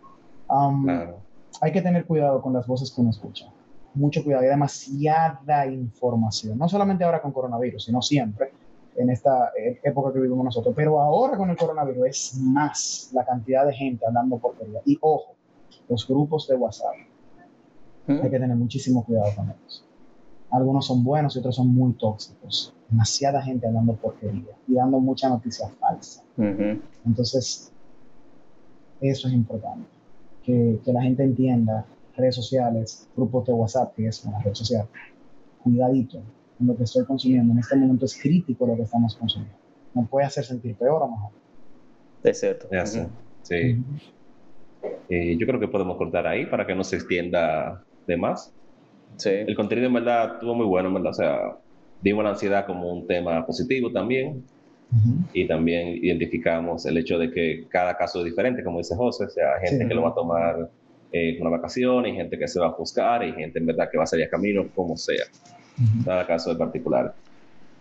Um, 0.53 0.87
hay 1.61 1.71
que 1.71 1.81
tener 1.81 2.05
cuidado 2.05 2.41
con 2.41 2.53
las 2.53 2.67
voces 2.67 2.91
que 2.91 3.01
uno 3.01 3.09
escucha. 3.09 3.51
Mucho 3.95 4.23
cuidado, 4.23 4.43
hay 4.43 4.49
demasiada 4.49 5.65
información. 5.65 6.57
No 6.57 6.69
solamente 6.69 7.03
ahora 7.03 7.21
con 7.21 7.31
coronavirus, 7.31 7.85
sino 7.85 8.01
siempre 8.01 8.51
en 8.95 9.09
esta 9.09 9.51
e-, 9.57 9.79
época 9.83 10.13
que 10.13 10.19
vivimos 10.19 10.45
nosotros. 10.45 10.73
Pero 10.75 11.01
ahora 11.01 11.37
con 11.37 11.49
el 11.49 11.57
coronavirus 11.57 12.07
es 12.07 12.37
más 12.37 13.09
la 13.13 13.25
cantidad 13.25 13.65
de 13.65 13.73
gente 13.73 14.05
hablando 14.05 14.37
porquería. 14.37 14.81
Y 14.85 14.97
ojo, 15.01 15.35
los 15.89 16.07
grupos 16.07 16.47
de 16.47 16.55
WhatsApp. 16.55 16.95
¿Mm? 18.07 18.21
Hay 18.21 18.29
que 18.29 18.39
tener 18.39 18.55
muchísimo 18.55 19.03
cuidado 19.03 19.33
con 19.35 19.45
ellos. 19.45 19.85
Algunos 20.51 20.85
son 20.85 21.03
buenos 21.03 21.35
y 21.35 21.39
otros 21.39 21.55
son 21.55 21.73
muy 21.73 21.93
tóxicos. 21.93 22.75
Demasiada 22.89 23.41
gente 23.41 23.65
hablando 23.65 23.93
porquería 23.93 24.53
y 24.67 24.75
dando 24.75 24.99
mucha 24.99 25.29
noticia 25.29 25.67
falsa. 25.79 26.21
Entonces, 26.37 27.71
eso 29.01 29.27
es 29.27 29.33
importante 29.33 29.92
que, 30.43 30.79
la 30.85 31.01
gente 31.01 31.23
entienda 31.23 31.85
redes 32.15 32.35
sociales, 32.35 33.07
grupos 33.15 33.45
de 33.45 33.53
WhatsApp, 33.53 33.95
que 33.95 34.07
es 34.07 34.23
una 34.25 34.39
red 34.39 34.53
social. 34.53 34.87
Cuidadito 35.63 36.21
en 36.59 36.67
lo 36.67 36.75
que 36.75 36.83
estoy 36.83 37.05
consumiendo. 37.05 37.53
En 37.53 37.59
este 37.59 37.75
momento 37.75 38.05
es 38.05 38.19
crítico 38.21 38.67
lo 38.67 38.75
que 38.75 38.83
estamos 38.83 39.15
consumiendo. 39.15 39.55
No 39.93 40.05
puede 40.05 40.27
hacer 40.27 40.43
sentir 40.43 40.75
peor 40.75 41.01
o 41.03 41.07
mejor. 41.07 41.31
Es 42.23 42.39
cierto. 42.39 42.67
Sí. 43.41 43.83
Eh, 45.09 45.37
yo 45.37 45.47
creo 45.47 45.59
que 45.59 45.67
podemos 45.67 45.97
cortar 45.97 46.27
ahí 46.27 46.45
para 46.45 46.65
que 46.65 46.75
no 46.75 46.83
se 46.83 46.97
extienda 46.97 47.83
de 48.07 48.17
más. 48.17 48.53
Sí. 49.17 49.29
El 49.29 49.55
contenido 49.55 49.87
en 49.87 49.93
verdad 49.93 50.33
estuvo 50.35 50.55
muy 50.55 50.65
bueno, 50.65 50.89
en 50.89 50.95
verdad. 50.95 51.11
O 51.11 51.13
sea, 51.13 51.39
vimos 52.01 52.23
la 52.23 52.31
ansiedad 52.31 52.65
como 52.65 52.91
un 52.91 53.07
tema 53.07 53.45
positivo 53.45 53.91
también. 53.91 54.43
Y 55.33 55.47
también 55.47 55.99
identificamos 56.01 56.85
el 56.85 56.97
hecho 56.97 57.17
de 57.17 57.31
que 57.31 57.65
cada 57.69 57.97
caso 57.97 58.19
es 58.19 58.25
diferente, 58.25 58.63
como 58.63 58.77
dice 58.77 58.95
José, 58.95 59.25
o 59.25 59.29
sea, 59.29 59.55
hay 59.55 59.69
gente 59.69 59.87
que 59.87 59.93
lo 59.93 60.03
va 60.03 60.09
a 60.09 60.13
tomar 60.13 60.69
eh, 61.11 61.37
con 61.37 61.47
una 61.47 61.57
vacación, 61.57 62.05
hay 62.05 62.13
gente 62.13 62.37
que 62.37 62.47
se 62.47 62.59
va 62.59 62.67
a 62.67 62.71
buscar, 62.71 63.21
hay 63.21 63.33
gente 63.33 63.59
en 63.59 63.65
verdad 63.65 63.89
que 63.91 63.97
va 63.97 64.03
a 64.03 64.07
salir 64.07 64.25
a 64.25 64.29
camino, 64.29 64.67
como 64.75 64.97
sea. 64.97 65.25
Cada 66.05 66.27
caso 66.27 66.51
de 66.51 66.55
particular. 66.57 67.13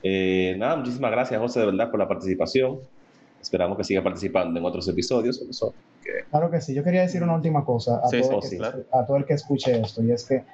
Eh, 0.02 0.54
nada, 0.58 0.76
muchísimas 0.76 1.10
gracias, 1.10 1.40
José, 1.40 1.60
de 1.60 1.66
verdad, 1.66 1.90
por 1.90 2.00
la 2.00 2.08
participación. 2.08 2.78
Esperamos 3.40 3.76
que 3.76 3.84
siga 3.84 4.02
participando 4.02 4.58
en 4.58 4.64
otros 4.64 4.88
episodios. 4.88 5.44
Claro 6.30 6.50
que 6.50 6.60
sí. 6.60 6.74
Yo 6.74 6.84
quería 6.84 7.02
decir 7.02 7.22
una 7.22 7.34
última 7.34 7.64
cosa 7.64 8.00
a, 8.04 8.08
todo 8.08 8.40
el 8.42 8.58
que, 8.58 8.86
a 8.92 9.06
todo 9.06 9.16
el 9.16 9.24
que 9.24 9.34
escuche 9.34 9.80
esto, 9.80 10.02
y 10.02 10.12
es 10.12 10.24
que 10.24 10.44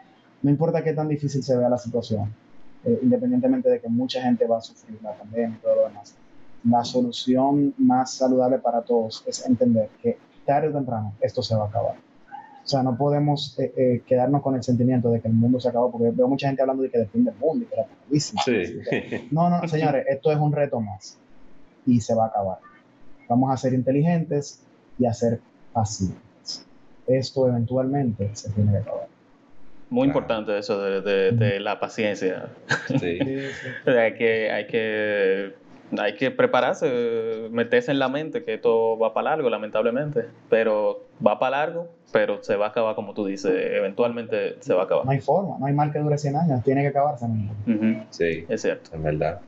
no 0.42 0.51
importa 0.51 0.83
qué 0.83 0.92
tan 0.92 1.09
difícil 1.09 1.42
se 1.42 1.57
vea 1.57 1.68
la 1.68 1.79
situación, 1.79 2.33
eh, 2.85 2.99
independientemente 3.03 3.68
de 3.68 3.81
que 3.81 3.88
mucha 3.88 4.23
gente 4.23 4.47
va 4.47 4.59
a 4.59 4.61
sufrir 4.61 4.99
la 5.03 5.12
pandemia 5.12 5.57
y 5.59 5.62
todo 5.62 5.75
lo 5.75 5.88
demás, 5.88 6.14
la 6.70 6.85
solución 6.85 7.74
más 7.78 8.14
saludable 8.14 8.59
para 8.59 8.83
todos 8.83 9.24
es 9.26 9.44
entender 9.46 9.88
que 10.02 10.18
tarde 10.44 10.68
o 10.68 10.72
temprano 10.72 11.14
esto 11.20 11.42
se 11.42 11.54
va 11.54 11.64
a 11.64 11.68
acabar. 11.68 11.96
O 12.64 12.70
sea, 12.70 12.83
no 12.83 12.98
podemos 12.98 13.59
eh, 13.59 13.72
eh, 13.76 14.02
quedarnos 14.07 14.42
con 14.42 14.54
el 14.54 14.62
sentimiento 14.62 15.11
de 15.11 15.20
que 15.20 15.28
el 15.28 15.35
mundo 15.35 15.59
se 15.59 15.70
acabó, 15.70 15.90
porque 15.90 16.11
veo 16.11 16.28
mucha 16.28 16.48
gente 16.48 16.61
hablando 16.61 16.83
de 16.83 16.90
que 16.90 16.98
depende 16.98 17.31
del 17.31 17.40
mundo 17.40 17.64
y 17.64 17.66
que 17.66 17.74
era 17.74 17.87
buenísimo. 18.07 18.42
Sí. 18.44 19.28
No, 19.31 19.48
no, 19.48 19.66
señores, 19.66 20.04
esto 20.07 20.31
es 20.31 20.38
un 20.38 20.52
reto 20.52 20.78
más 20.78 21.18
y 21.87 22.00
se 22.00 22.14
va 22.14 22.24
a 22.24 22.28
acabar. 22.28 22.59
Vamos 23.28 23.50
a 23.52 23.57
ser 23.57 23.72
inteligentes 23.72 24.62
y 24.98 25.07
a 25.07 25.14
ser 25.14 25.40
pacientes. 25.72 26.66
Esto 27.07 27.48
eventualmente 27.48 28.31
se 28.35 28.50
tiene 28.50 28.72
que 28.72 28.78
acabar. 28.78 29.07
Muy 29.90 30.07
importante 30.07 30.59
eso 30.59 30.78
de, 31.00 31.61
la 31.61 31.81
paciencia. 31.81 32.50
Sí. 33.00 33.18
hay, 33.87 34.14
que, 34.14 34.50
hay, 34.50 34.66
que, 34.66 35.54
hay 35.96 36.16
que 36.16 36.31
prepararse, 36.31 37.48
meterse 37.51 37.90
en 37.90 37.98
la 37.98 38.09
mente 38.09 38.44
que 38.44 38.55
esto 38.55 38.98
va 38.98 39.14
para 39.14 39.31
largo, 39.31 39.48
lamentablemente. 39.48 40.27
Pero 40.51 41.07
va 41.24 41.38
para 41.38 41.59
largo, 41.59 41.88
pero 42.12 42.42
se 42.42 42.57
va 42.57 42.66
a 42.66 42.68
acabar 42.70 42.94
como 42.94 43.14
tú 43.14 43.24
dices. 43.24 43.53
Eventualmente 43.55 44.57
se 44.61 44.74
va 44.74 44.83
a 44.83 44.85
acabar. 44.85 45.05
No 45.05 45.11
hay 45.11 45.20
forma, 45.20 45.57
no 45.59 45.66
hay 45.66 45.72
mal 45.72 45.92
que 45.92 45.98
dure 45.98 46.18
100 46.18 46.37
años, 46.37 46.64
tiene 46.64 46.83
que 46.83 46.88
acabarse. 46.88 47.27
Sí, 48.11 48.44
es 48.48 48.62
cierto. 48.62 48.90
En 48.94 49.03
verdad. 49.03 49.40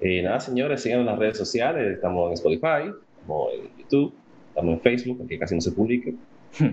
Y 0.00 0.22
nada, 0.22 0.40
señores, 0.40 0.82
sigan 0.82 1.00
en 1.00 1.06
las 1.06 1.18
redes 1.18 1.38
sociales. 1.38 1.94
Estamos 1.94 2.28
en 2.28 2.34
Spotify, 2.34 2.92
estamos 3.20 3.52
en 3.54 3.78
YouTube, 3.78 4.14
estamos 4.48 4.74
en 4.74 4.80
Facebook, 4.80 5.16
aunque 5.20 5.38
casi 5.38 5.54
no 5.54 5.60
se 5.60 5.72
publique. 5.72 6.14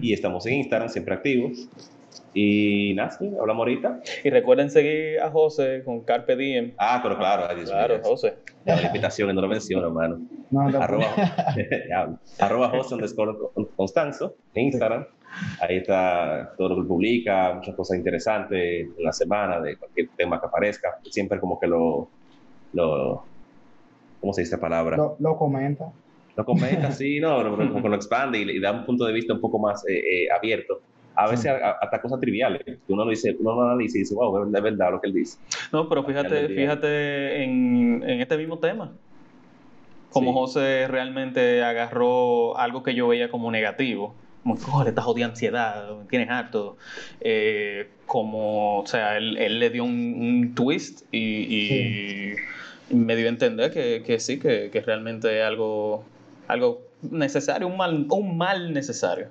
y 0.02 0.14
estamos 0.14 0.46
en 0.46 0.54
Instagram, 0.56 0.90
siempre 0.90 1.14
activos. 1.14 1.70
Y 2.34 2.94
nada, 2.96 3.18
hablamos 3.40 3.62
ahorita. 3.62 4.02
Y 4.24 4.30
recuerden 4.30 4.70
seguir 4.70 5.20
a 5.20 5.32
José 5.32 5.82
con 5.84 6.02
Carpe 6.02 6.36
Diem. 6.36 6.74
Ah, 6.78 7.00
pero 7.02 7.18
claro, 7.18 7.48
claro, 7.66 8.00
José. 8.04 8.36
la 8.66 8.84
invitación, 8.84 9.34
no 9.34 9.42
lo 9.42 9.48
menciono, 9.48 9.88
hermano. 9.88 10.20
No, 10.52 10.62
arroba, 10.62 11.08
arroba 12.40 12.70
José 12.70 12.98
Constanzo 13.76 14.36
en 14.54 14.66
Instagram. 14.66 15.06
Ahí 15.62 15.78
está 15.78 16.54
todo 16.58 16.70
lo 16.70 16.82
que 16.82 16.88
publica, 16.88 17.54
muchas 17.54 17.76
cosas 17.76 17.98
interesantes 17.98 18.88
en 18.98 19.04
la 19.04 19.14
semana, 19.14 19.60
de 19.60 19.78
cualquier 19.78 20.10
tema 20.16 20.40
que 20.40 20.48
aparezca. 20.48 21.00
Siempre 21.10 21.40
como 21.40 21.60
que 21.60 21.68
lo, 21.68 22.10
lo 22.74 23.24
¿cómo 24.22 24.34
se 24.34 24.42
dice 24.42 24.56
la 24.56 24.62
palabra? 24.62 24.98
Lo, 24.98 25.38
comenta. 25.38 25.92
Lo 26.36 26.46
comenta, 26.46 26.92
sí, 26.92 27.20
no, 27.20 27.58
como 27.58 27.82
que 27.82 27.90
lo 27.90 27.96
expande 27.96 28.40
y, 28.40 28.60
da 28.60 28.72
un 28.72 28.86
punto 28.86 29.06
de 29.06 29.14
vista 29.14 29.34
un 29.34 29.42
poco 29.42 29.60
más 29.60 29.86
eh, 29.88 29.98
eh, 29.98 30.28
abierto 30.36 30.82
a 31.20 31.30
veces 31.30 31.52
hasta 31.82 32.02
cosas 32.02 32.20
triviales, 32.22 32.64
que 32.64 32.78
uno 32.88 33.04
lo 33.04 33.10
dice, 33.10 33.36
uno 33.40 33.54
lo 33.56 33.64
analiza 33.64 33.98
y 33.98 34.02
dice, 34.02 34.16
wow, 34.16 34.46
es 34.46 34.64
verdad 34.64 34.92
lo 34.92 35.02
que 35.02 35.08
él 35.08 35.14
dice. 35.14 35.38
No, 35.74 35.90
pero 35.90 36.04
fíjate, 36.06 36.48
fíjate 36.48 37.44
en, 37.44 38.04
en 38.08 38.22
este 38.22 38.38
mismo 38.38 38.60
tema. 38.60 38.94
Como 40.12 40.34
José 40.34 40.88
realmente 40.88 41.62
agarró 41.62 42.58
algo 42.58 42.84
que 42.84 42.96
yo 42.96 43.10
veía 43.10 43.30
como 43.30 43.52
negativo. 43.52 44.16
Como, 44.44 44.58
oh, 44.74 44.84
le 44.84 44.90
estás 44.90 45.04
jodiendo 45.04 45.34
ansiedad, 45.34 45.90
tienes 46.10 46.30
harto. 46.30 46.78
Eh, 47.20 47.90
como, 48.06 48.80
o 48.80 48.86
sea, 48.88 49.18
él, 49.18 49.38
él 49.38 49.60
le 49.60 49.70
dio 49.70 49.84
un, 49.84 50.54
twist 50.56 51.04
y, 51.14 52.34
me 52.90 53.16
dio 53.18 53.26
a 53.26 53.30
entender 53.30 53.72
que, 53.72 54.04
que 54.06 54.20
sí, 54.20 54.40
que, 54.40 54.70
que 54.72 54.82
realmente 54.82 55.38
es 55.38 55.46
algo, 55.46 56.06
algo 56.48 56.82
necesario, 57.02 57.68
un 57.68 57.76
mal, 57.76 58.08
un 58.10 58.38
mal 58.38 58.74
necesario. 58.74 59.28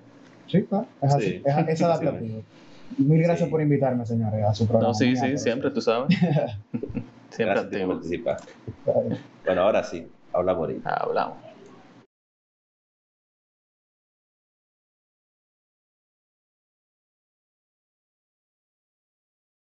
Sí, 0.48 0.62
claro, 0.64 0.86
es 1.02 1.14
así, 1.14 1.42
es, 1.44 1.68
es 1.68 1.82
adaptativo. 1.82 2.42
Mil 2.96 3.22
gracias 3.22 3.48
por 3.48 3.60
invitarme, 3.60 4.06
señores, 4.06 4.44
a 4.44 4.54
su 4.54 4.66
programa. 4.66 4.88
No, 4.88 4.94
sí, 4.94 5.14
sí, 5.14 5.36
siempre, 5.36 5.70
tú 5.70 5.80
sabes. 5.80 6.08
siempre 7.30 7.60
gracias 7.60 7.82
por 7.82 7.94
participar. 7.94 8.36
Bueno, 9.44 9.62
ahora 9.62 9.84
sí, 9.84 10.06
hablamos 10.32 10.60
ahorita. 10.60 10.94
Hablamos. 10.94 11.47